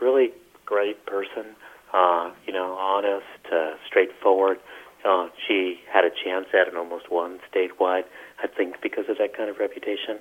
Really 0.00 0.30
great 0.64 1.04
person. 1.06 1.56
Uh, 1.92 2.30
you 2.46 2.52
know, 2.52 2.74
honest, 2.74 3.24
uh, 3.52 3.74
straightforward. 3.86 4.58
Uh, 5.04 5.28
she 5.46 5.78
had 5.92 6.04
a 6.04 6.10
chance 6.10 6.46
at 6.52 6.68
and 6.68 6.76
almost 6.76 7.10
won 7.10 7.38
statewide. 7.52 8.04
I 8.42 8.48
think 8.48 8.82
because 8.82 9.04
of 9.08 9.18
that 9.18 9.36
kind 9.36 9.48
of 9.48 9.58
reputation. 9.58 10.18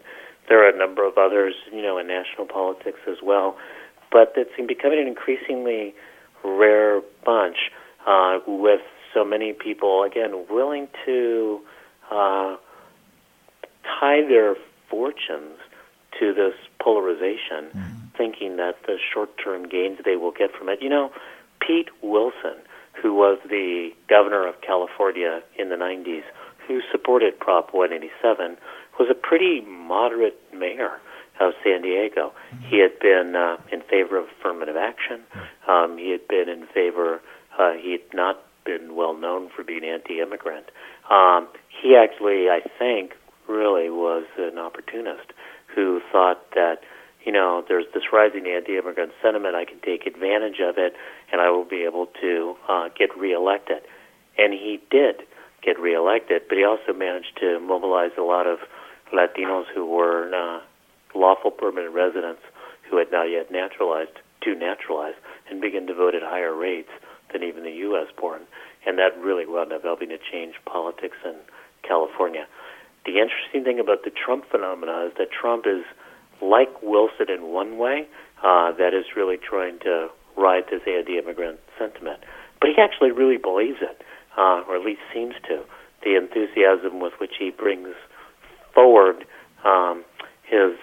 There 0.48 0.64
are 0.64 0.70
a 0.70 0.78
number 0.78 1.06
of 1.08 1.18
others, 1.18 1.56
you 1.74 1.82
know, 1.82 1.98
in 1.98 2.08
national 2.08 2.46
politics 2.46 3.00
as 3.08 3.18
well. 3.24 3.58
But 4.12 4.34
it's 4.36 4.52
becoming 4.68 5.00
an 5.00 5.08
increasingly 5.08 5.96
rare 6.44 7.02
bunch 7.26 7.58
uh, 8.06 8.40
with 8.48 8.82
so 9.14 9.26
many 9.26 9.54
people, 9.54 10.04
again, 10.04 10.46
willing 10.50 10.88
to 11.06 11.60
uh, 12.12 12.56
tie 13.84 14.22
their 14.22 14.56
fortunes 14.90 15.58
to 16.20 16.34
this 16.34 16.54
polarization, 16.86 17.74
mm-hmm. 17.74 18.06
thinking 18.16 18.58
that 18.58 18.76
the 18.86 18.98
short 19.12 19.32
term 19.44 19.68
gains 19.68 19.98
they 20.06 20.16
will 20.16 20.32
get 20.32 20.54
from 20.56 20.70
it. 20.70 20.82
You 20.82 20.90
know, 20.90 21.12
Pete 21.60 21.90
Wilson, 22.04 22.62
who 22.94 23.16
was 23.16 23.40
the 23.50 23.90
governor 24.08 24.48
of 24.48 24.62
California 24.62 25.42
in 25.58 25.70
the 25.70 25.76
90s, 25.76 26.24
who 26.68 26.82
supported 26.92 27.40
Prop 27.40 27.74
187, 27.74 28.58
was 29.00 29.10
a 29.10 29.16
pretty 29.16 29.62
moderate 29.62 30.40
mayor 30.54 31.02
of 31.42 31.54
San 31.64 31.82
Diego. 31.82 32.32
He 32.70 32.80
had 32.80 32.98
been 33.00 33.36
uh, 33.36 33.58
in 33.72 33.82
favor 33.82 34.18
of 34.18 34.28
affirmative 34.40 34.78
action. 34.78 35.22
Um, 35.68 35.98
he 35.98 36.12
had 36.12 36.28
been 36.28 36.48
in 36.48 36.68
favor. 36.68 37.20
Uh, 37.58 37.74
he 37.74 37.92
had 37.94 38.14
not 38.14 38.46
been 38.64 38.96
well 38.96 39.16
known 39.18 39.50
for 39.56 39.64
being 39.64 39.84
anti-immigrant. 39.84 40.68
Um, 41.10 41.48
he 41.82 41.96
actually, 41.96 42.50
I 42.50 42.62
think, 42.80 43.14
really 43.48 43.90
was 43.90 44.26
an 44.38 44.58
opportunist 44.58 45.34
who 45.74 46.02
thought 46.12 46.52
that 46.54 46.82
you 47.26 47.32
know 47.32 47.64
there's 47.68 47.86
this 47.94 48.04
rising 48.14 48.48
anti-immigrant 48.48 49.12
sentiment. 49.22 49.56
I 49.56 49.66
can 49.66 49.80
take 49.82 50.06
advantage 50.06 50.60
of 50.62 50.78
it, 50.78 50.94
and 51.32 51.42
I 51.42 51.50
will 51.50 51.66
be 51.66 51.84
able 51.84 52.08
to 52.22 52.56
uh, 52.68 52.90
get 52.98 53.16
reelected. 53.18 53.82
And 54.38 54.54
he 54.54 54.82
did 54.92 55.24
get 55.64 55.80
reelected, 55.80 56.44
but 56.48 56.58
he 56.58 56.64
also 56.64 56.94
managed 56.94 57.38
to 57.40 57.60
mobilize 57.60 58.12
a 58.18 58.22
lot 58.22 58.48
of 58.48 58.60
Latinos 59.14 59.66
who 59.74 59.86
were 59.86 60.34
uh, 60.34 60.60
lawful 61.16 61.52
permanent 61.52 61.94
residents 61.94 62.42
who 62.90 62.98
had 62.98 63.12
not 63.12 63.24
yet 63.24 63.52
naturalized 63.52 64.20
to 64.44 64.56
naturalize 64.56 65.16
and 65.50 65.62
begin 65.62 65.88
to 65.88 65.94
vote 65.94 66.14
at 66.14 66.22
higher 66.22 66.54
rates 66.54 66.90
than 67.34 67.44
even 67.44 67.64
the 67.64 67.72
U.S. 67.90 68.08
born, 68.20 68.42
and 68.86 68.98
that 69.00 69.18
really 69.18 69.46
wound 69.46 69.74
up 69.74 69.84
helping 69.84 70.10
to 70.10 70.18
change 70.32 70.56
politics 70.66 71.18
in 71.26 71.36
California. 71.82 72.46
The 73.06 73.20
interesting 73.20 73.64
thing 73.64 73.80
about 73.80 74.04
the 74.04 74.12
Trump 74.12 74.46
phenomena 74.50 75.08
is 75.08 75.14
that 75.18 75.30
Trump 75.32 75.66
is 75.68 75.84
like 76.42 76.82
Wilson 76.82 77.30
in 77.30 77.54
one 77.54 77.78
way, 77.78 78.08
uh, 78.44 78.72
that 78.74 78.94
is 78.94 79.06
really 79.16 79.38
trying 79.38 79.80
to 79.80 80.10
ride 80.38 80.64
this 80.70 80.82
anti-immigrant 80.88 81.60
sentiment, 81.80 82.20
but 82.60 82.70
he 82.70 82.82
actually 82.82 83.12
really 83.12 83.38
believes 83.38 83.78
it, 83.82 84.02
uh, 84.38 84.64
or 84.68 84.76
at 84.76 84.86
least 84.86 85.02
seems 85.14 85.36
to. 85.48 85.64
The 86.04 86.18
enthusiasm 86.18 87.00
with 87.00 87.14
which 87.20 87.34
he 87.40 87.50
brings 87.50 87.96
forward 88.74 89.26
um, 89.64 90.04
his 90.44 90.78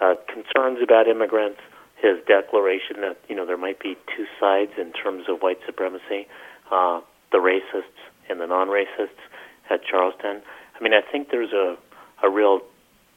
uh, 0.00 0.14
concerns 0.26 0.78
about 0.82 1.06
immigrants, 1.06 1.60
his 1.96 2.18
declaration 2.26 3.00
that 3.02 3.18
you 3.28 3.36
know 3.36 3.46
there 3.46 3.56
might 3.56 3.78
be 3.78 3.96
two 4.16 4.26
sides 4.40 4.72
in 4.78 4.92
terms 4.92 5.24
of 5.28 5.40
white 5.40 5.58
supremacy, 5.64 6.26
uh, 6.72 7.00
the 7.30 7.38
racists 7.38 8.00
and 8.28 8.40
the 8.40 8.46
non-racists 8.46 9.22
at 9.70 9.84
Charleston. 9.84 10.42
I 10.78 10.82
mean, 10.82 10.92
I 10.92 11.00
think 11.00 11.30
there's 11.30 11.52
a 11.52 11.76
a 12.22 12.30
real 12.30 12.60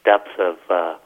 depth 0.05 0.39
of 0.39 0.57
uh, 0.69 0.97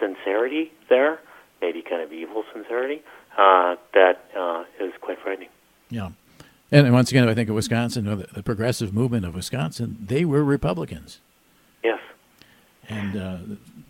sincerity 0.00 0.72
there, 0.88 1.20
maybe 1.60 1.82
kind 1.82 2.02
of 2.02 2.12
evil 2.12 2.44
sincerity, 2.52 3.02
uh, 3.38 3.76
that 3.94 4.24
uh, 4.36 4.64
is 4.80 4.92
quite 5.00 5.18
frightening. 5.20 5.48
Yeah. 5.90 6.10
And 6.70 6.90
once 6.92 7.10
again, 7.10 7.28
I 7.28 7.34
think 7.34 7.48
of 7.48 7.54
Wisconsin, 7.54 8.06
the, 8.06 8.26
the 8.32 8.42
progressive 8.42 8.94
movement 8.94 9.26
of 9.26 9.34
Wisconsin, 9.34 9.98
they 10.00 10.24
were 10.24 10.42
Republicans. 10.42 11.20
Yes. 11.84 12.00
And 12.88 13.16
uh, 13.16 13.36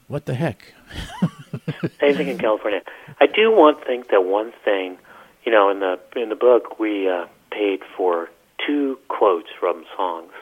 what 0.08 0.26
the 0.26 0.34
heck? 0.34 0.74
Same 2.00 2.16
thing 2.16 2.28
in 2.28 2.38
California. 2.38 2.82
I 3.20 3.26
do 3.26 3.52
want 3.52 3.80
to 3.80 3.86
think 3.86 4.08
that 4.10 4.24
one 4.24 4.52
thing, 4.64 4.98
you 5.44 5.52
know, 5.52 5.70
in 5.70 5.80
the 5.80 5.98
in 6.16 6.28
the 6.28 6.34
book 6.36 6.78
we 6.78 7.08
uh, 7.08 7.26
paid 7.50 7.80
for 7.96 8.28
two 8.66 8.98
quotes 9.08 9.48
from 9.58 9.84
songs. 9.96 10.32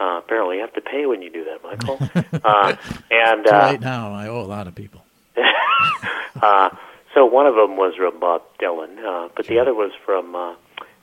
Uh, 0.00 0.18
apparently, 0.18 0.56
you 0.56 0.62
have 0.62 0.72
to 0.72 0.80
pay 0.80 1.04
when 1.04 1.20
you 1.20 1.30
do 1.30 1.44
that, 1.44 1.62
Michael. 1.62 1.98
uh, 2.44 2.74
and 3.10 3.46
uh, 3.46 3.50
right 3.50 3.80
now, 3.80 4.14
I 4.14 4.28
owe 4.28 4.40
a 4.40 4.48
lot 4.48 4.66
of 4.66 4.74
people. 4.74 5.04
uh, 6.42 6.70
so 7.14 7.26
one 7.26 7.46
of 7.46 7.54
them 7.54 7.76
was 7.76 7.94
from 7.96 8.18
Bob 8.18 8.42
Dylan, 8.60 8.98
uh, 9.04 9.28
but 9.36 9.44
sure. 9.44 9.54
the 9.54 9.60
other 9.60 9.74
was 9.74 9.92
from 10.04 10.34
uh, 10.34 10.54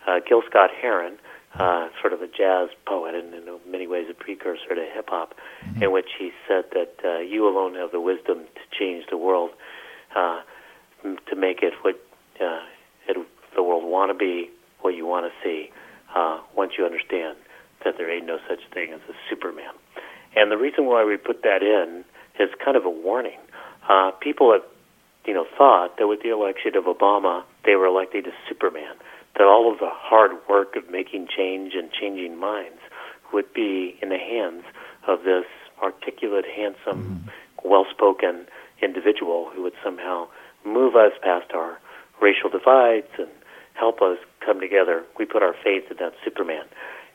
uh, 0.07 0.19
Gil 0.27 0.41
Scott 0.49 0.71
Heron, 0.81 1.17
uh, 1.55 1.89
sort 2.01 2.13
of 2.13 2.21
a 2.21 2.27
jazz 2.27 2.69
poet 2.85 3.13
and 3.13 3.33
in 3.33 3.43
many 3.69 3.85
ways 3.85 4.07
a 4.09 4.13
precursor 4.13 4.73
to 4.73 4.89
hip 4.93 5.09
hop, 5.09 5.35
mm-hmm. 5.63 5.83
in 5.83 5.91
which 5.91 6.09
he 6.17 6.31
said 6.47 6.65
that 6.71 6.95
uh, 7.05 7.19
you 7.19 7.47
alone 7.47 7.75
have 7.75 7.91
the 7.91 8.01
wisdom 8.01 8.39
to 8.55 8.77
change 8.79 9.05
the 9.09 9.17
world, 9.17 9.51
uh, 10.15 10.41
to 11.03 11.35
make 11.35 11.61
it 11.61 11.73
what 11.81 11.99
uh, 12.41 12.61
it, 13.07 13.17
the 13.55 13.61
world 13.61 13.83
want 13.83 14.09
to 14.09 14.17
be, 14.17 14.49
what 14.81 14.95
you 14.95 15.05
want 15.05 15.31
to 15.31 15.47
see. 15.47 15.69
Uh, 16.15 16.39
once 16.55 16.73
you 16.77 16.85
understand 16.85 17.37
that 17.83 17.95
there 17.97 18.11
ain't 18.11 18.25
no 18.25 18.39
such 18.47 18.59
thing 18.73 18.91
as 18.93 19.01
a 19.09 19.13
Superman, 19.29 19.73
and 20.35 20.51
the 20.51 20.57
reason 20.57 20.85
why 20.85 21.03
we 21.05 21.17
put 21.17 21.43
that 21.43 21.61
in 21.61 22.03
is 22.39 22.49
kind 22.63 22.77
of 22.77 22.85
a 22.85 22.89
warning. 22.89 23.39
Uh, 23.89 24.11
people 24.19 24.51
have, 24.51 24.63
you 25.25 25.33
know, 25.33 25.45
thought 25.57 25.97
that 25.97 26.07
with 26.07 26.21
the 26.21 26.29
election 26.29 26.75
of 26.75 26.85
Obama, 26.85 27.43
they 27.65 27.75
were 27.75 27.85
elected 27.85 28.27
as 28.27 28.33
Superman 28.47 28.95
that 29.37 29.45
all 29.45 29.71
of 29.71 29.79
the 29.79 29.89
hard 29.89 30.31
work 30.49 30.75
of 30.75 30.89
making 30.89 31.27
change 31.27 31.73
and 31.75 31.91
changing 31.91 32.39
minds 32.39 32.79
would 33.31 33.53
be 33.53 33.97
in 34.01 34.09
the 34.09 34.17
hands 34.17 34.63
of 35.07 35.23
this 35.23 35.45
articulate, 35.81 36.45
handsome, 36.45 37.21
mm-hmm. 37.21 37.69
well 37.69 37.85
spoken 37.91 38.47
individual 38.81 39.49
who 39.53 39.63
would 39.63 39.73
somehow 39.83 40.27
move 40.65 40.95
us 40.95 41.11
past 41.21 41.51
our 41.53 41.79
racial 42.21 42.49
divides 42.49 43.07
and 43.17 43.29
help 43.73 44.01
us 44.01 44.17
come 44.43 44.59
together. 44.59 45.03
We 45.19 45.25
put 45.25 45.43
our 45.43 45.55
faith 45.63 45.83
in 45.91 45.97
that 45.97 46.13
Superman. 46.23 46.65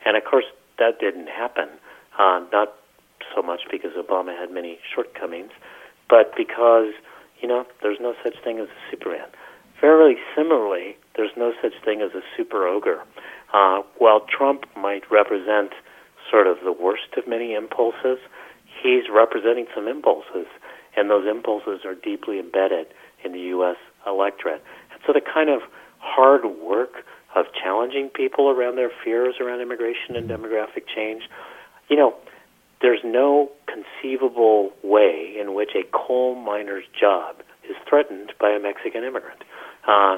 And 0.05 0.17
of 0.17 0.23
course, 0.23 0.45
that 0.79 0.99
didn't 0.99 1.27
happen, 1.27 1.69
uh, 2.17 2.41
not 2.51 2.73
so 3.35 3.41
much 3.41 3.61
because 3.71 3.91
Obama 3.93 4.37
had 4.37 4.51
many 4.51 4.79
shortcomings, 4.93 5.51
but 6.09 6.33
because, 6.35 6.93
you 7.41 7.47
know, 7.47 7.65
there's 7.81 7.99
no 8.01 8.13
such 8.23 8.35
thing 8.43 8.59
as 8.59 8.67
a 8.67 8.91
Superman 8.91 9.27
fairly 9.83 10.15
similarly, 10.33 10.95
there's 11.17 11.35
no 11.35 11.51
such 11.61 11.73
thing 11.83 12.01
as 12.01 12.11
a 12.15 12.21
super 12.37 12.65
ogre. 12.65 13.03
Uh, 13.53 13.81
while 13.97 14.21
Trump 14.21 14.63
might 14.77 15.03
represent 15.11 15.73
sort 16.31 16.47
of 16.47 16.55
the 16.63 16.71
worst 16.71 17.11
of 17.17 17.27
many 17.27 17.53
impulses, 17.53 18.17
he's 18.81 19.03
representing 19.11 19.65
some 19.75 19.89
impulses, 19.89 20.47
and 20.95 21.09
those 21.09 21.27
impulses 21.27 21.83
are 21.83 21.95
deeply 21.95 22.39
embedded 22.39 22.87
in 23.25 23.33
the 23.33 23.41
U.S. 23.59 23.75
electorate. 24.07 24.63
And 24.93 25.01
so 25.05 25.11
the 25.11 25.19
kind 25.21 25.49
of 25.49 25.59
hard 25.99 26.45
work 26.45 27.03
of 27.35 27.45
challenging 27.53 28.09
people 28.09 28.49
around 28.49 28.75
their 28.75 28.91
fears 29.03 29.35
around 29.39 29.61
immigration 29.61 30.15
and 30.15 30.29
demographic 30.29 30.83
change, 30.93 31.23
you 31.89 31.95
know, 31.95 32.15
there's 32.81 33.01
no 33.03 33.49
conceivable 33.67 34.71
way 34.83 35.35
in 35.39 35.53
which 35.53 35.71
a 35.75 35.83
coal 35.91 36.35
miner's 36.35 36.85
job 36.99 37.37
is 37.69 37.75
threatened 37.87 38.33
by 38.39 38.49
a 38.49 38.59
Mexican 38.59 39.03
immigrant. 39.03 39.41
Uh, 39.87 40.17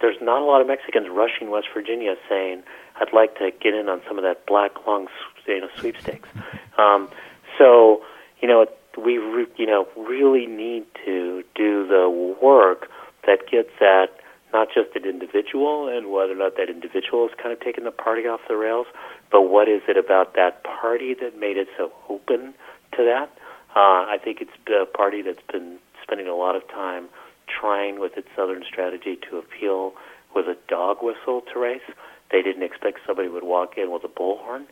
there's 0.00 0.20
not 0.20 0.42
a 0.42 0.44
lot 0.44 0.60
of 0.60 0.66
Mexicans 0.66 1.08
rushing 1.10 1.50
West 1.50 1.68
Virginia 1.74 2.14
saying, 2.28 2.62
"I'd 3.00 3.12
like 3.12 3.38
to 3.38 3.50
get 3.50 3.74
in 3.74 3.88
on 3.88 4.02
some 4.06 4.18
of 4.18 4.24
that 4.24 4.46
black 4.46 4.86
lung 4.86 5.08
you 5.46 5.60
know, 5.60 5.68
sweepstakes." 5.76 6.28
Um, 6.78 7.10
so, 7.58 8.04
you 8.40 8.46
know, 8.46 8.64
we 8.96 9.18
re- 9.18 9.46
you 9.56 9.66
know 9.66 9.88
really 9.96 10.46
need 10.46 10.84
to 11.04 11.42
do 11.54 11.86
the 11.88 12.08
work 12.40 12.88
that 13.26 13.50
gets 13.50 13.72
at 13.80 14.14
not 14.52 14.68
just 14.72 14.94
an 14.96 15.04
individual 15.04 15.88
and 15.88 16.10
whether 16.10 16.32
or 16.32 16.36
not 16.36 16.56
that 16.56 16.70
individual 16.70 17.26
is 17.26 17.32
kind 17.36 17.52
of 17.52 17.60
taking 17.60 17.84
the 17.84 17.90
party 17.90 18.22
off 18.22 18.40
the 18.48 18.56
rails, 18.56 18.86
but 19.30 19.42
what 19.42 19.68
is 19.68 19.82
it 19.88 19.96
about 19.96 20.34
that 20.34 20.64
party 20.64 21.14
that 21.14 21.38
made 21.38 21.56
it 21.56 21.68
so 21.76 21.92
open 22.08 22.54
to 22.96 23.04
that? 23.04 23.30
Uh, 23.76 24.08
I 24.08 24.18
think 24.22 24.40
it's 24.40 24.50
a 24.68 24.86
party 24.86 25.22
that's 25.22 25.44
been 25.52 25.78
spending 26.02 26.26
a 26.26 26.34
lot 26.34 26.56
of 26.56 26.66
time 26.68 27.08
trying 27.48 28.00
with 28.00 28.16
its 28.16 28.28
southern 28.34 28.64
strategy 28.64 29.18
to 29.30 29.38
appeal 29.38 29.92
with 30.34 30.46
a 30.46 30.56
dog 30.68 30.98
whistle 31.02 31.42
to 31.52 31.58
race. 31.58 31.82
They 32.30 32.42
didn't 32.42 32.62
expect 32.62 33.00
somebody 33.06 33.28
would 33.28 33.44
walk 33.44 33.76
in 33.76 33.90
with 33.90 34.04
a 34.04 34.08
bullhorn, 34.08 34.64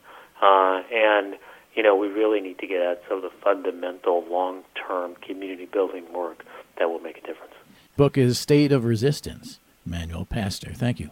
uh, 0.42 0.82
and 0.92 1.36
you 1.74 1.82
know 1.82 1.96
we 1.96 2.08
really 2.08 2.40
need 2.40 2.58
to 2.58 2.66
get 2.66 2.80
at 2.80 3.02
some 3.08 3.18
of 3.18 3.22
the 3.22 3.30
fundamental 3.42 4.24
long-term 4.30 5.16
community 5.16 5.66
building 5.66 6.04
work 6.12 6.44
that 6.78 6.90
will 6.90 7.00
make 7.00 7.18
a 7.18 7.20
difference. 7.22 7.54
Book 7.96 8.18
is 8.18 8.38
State 8.38 8.72
of 8.72 8.84
Resistance. 8.84 9.58
Manuel 9.86 10.24
Pastor, 10.26 10.72
thank 10.74 10.98
you. 11.00 11.10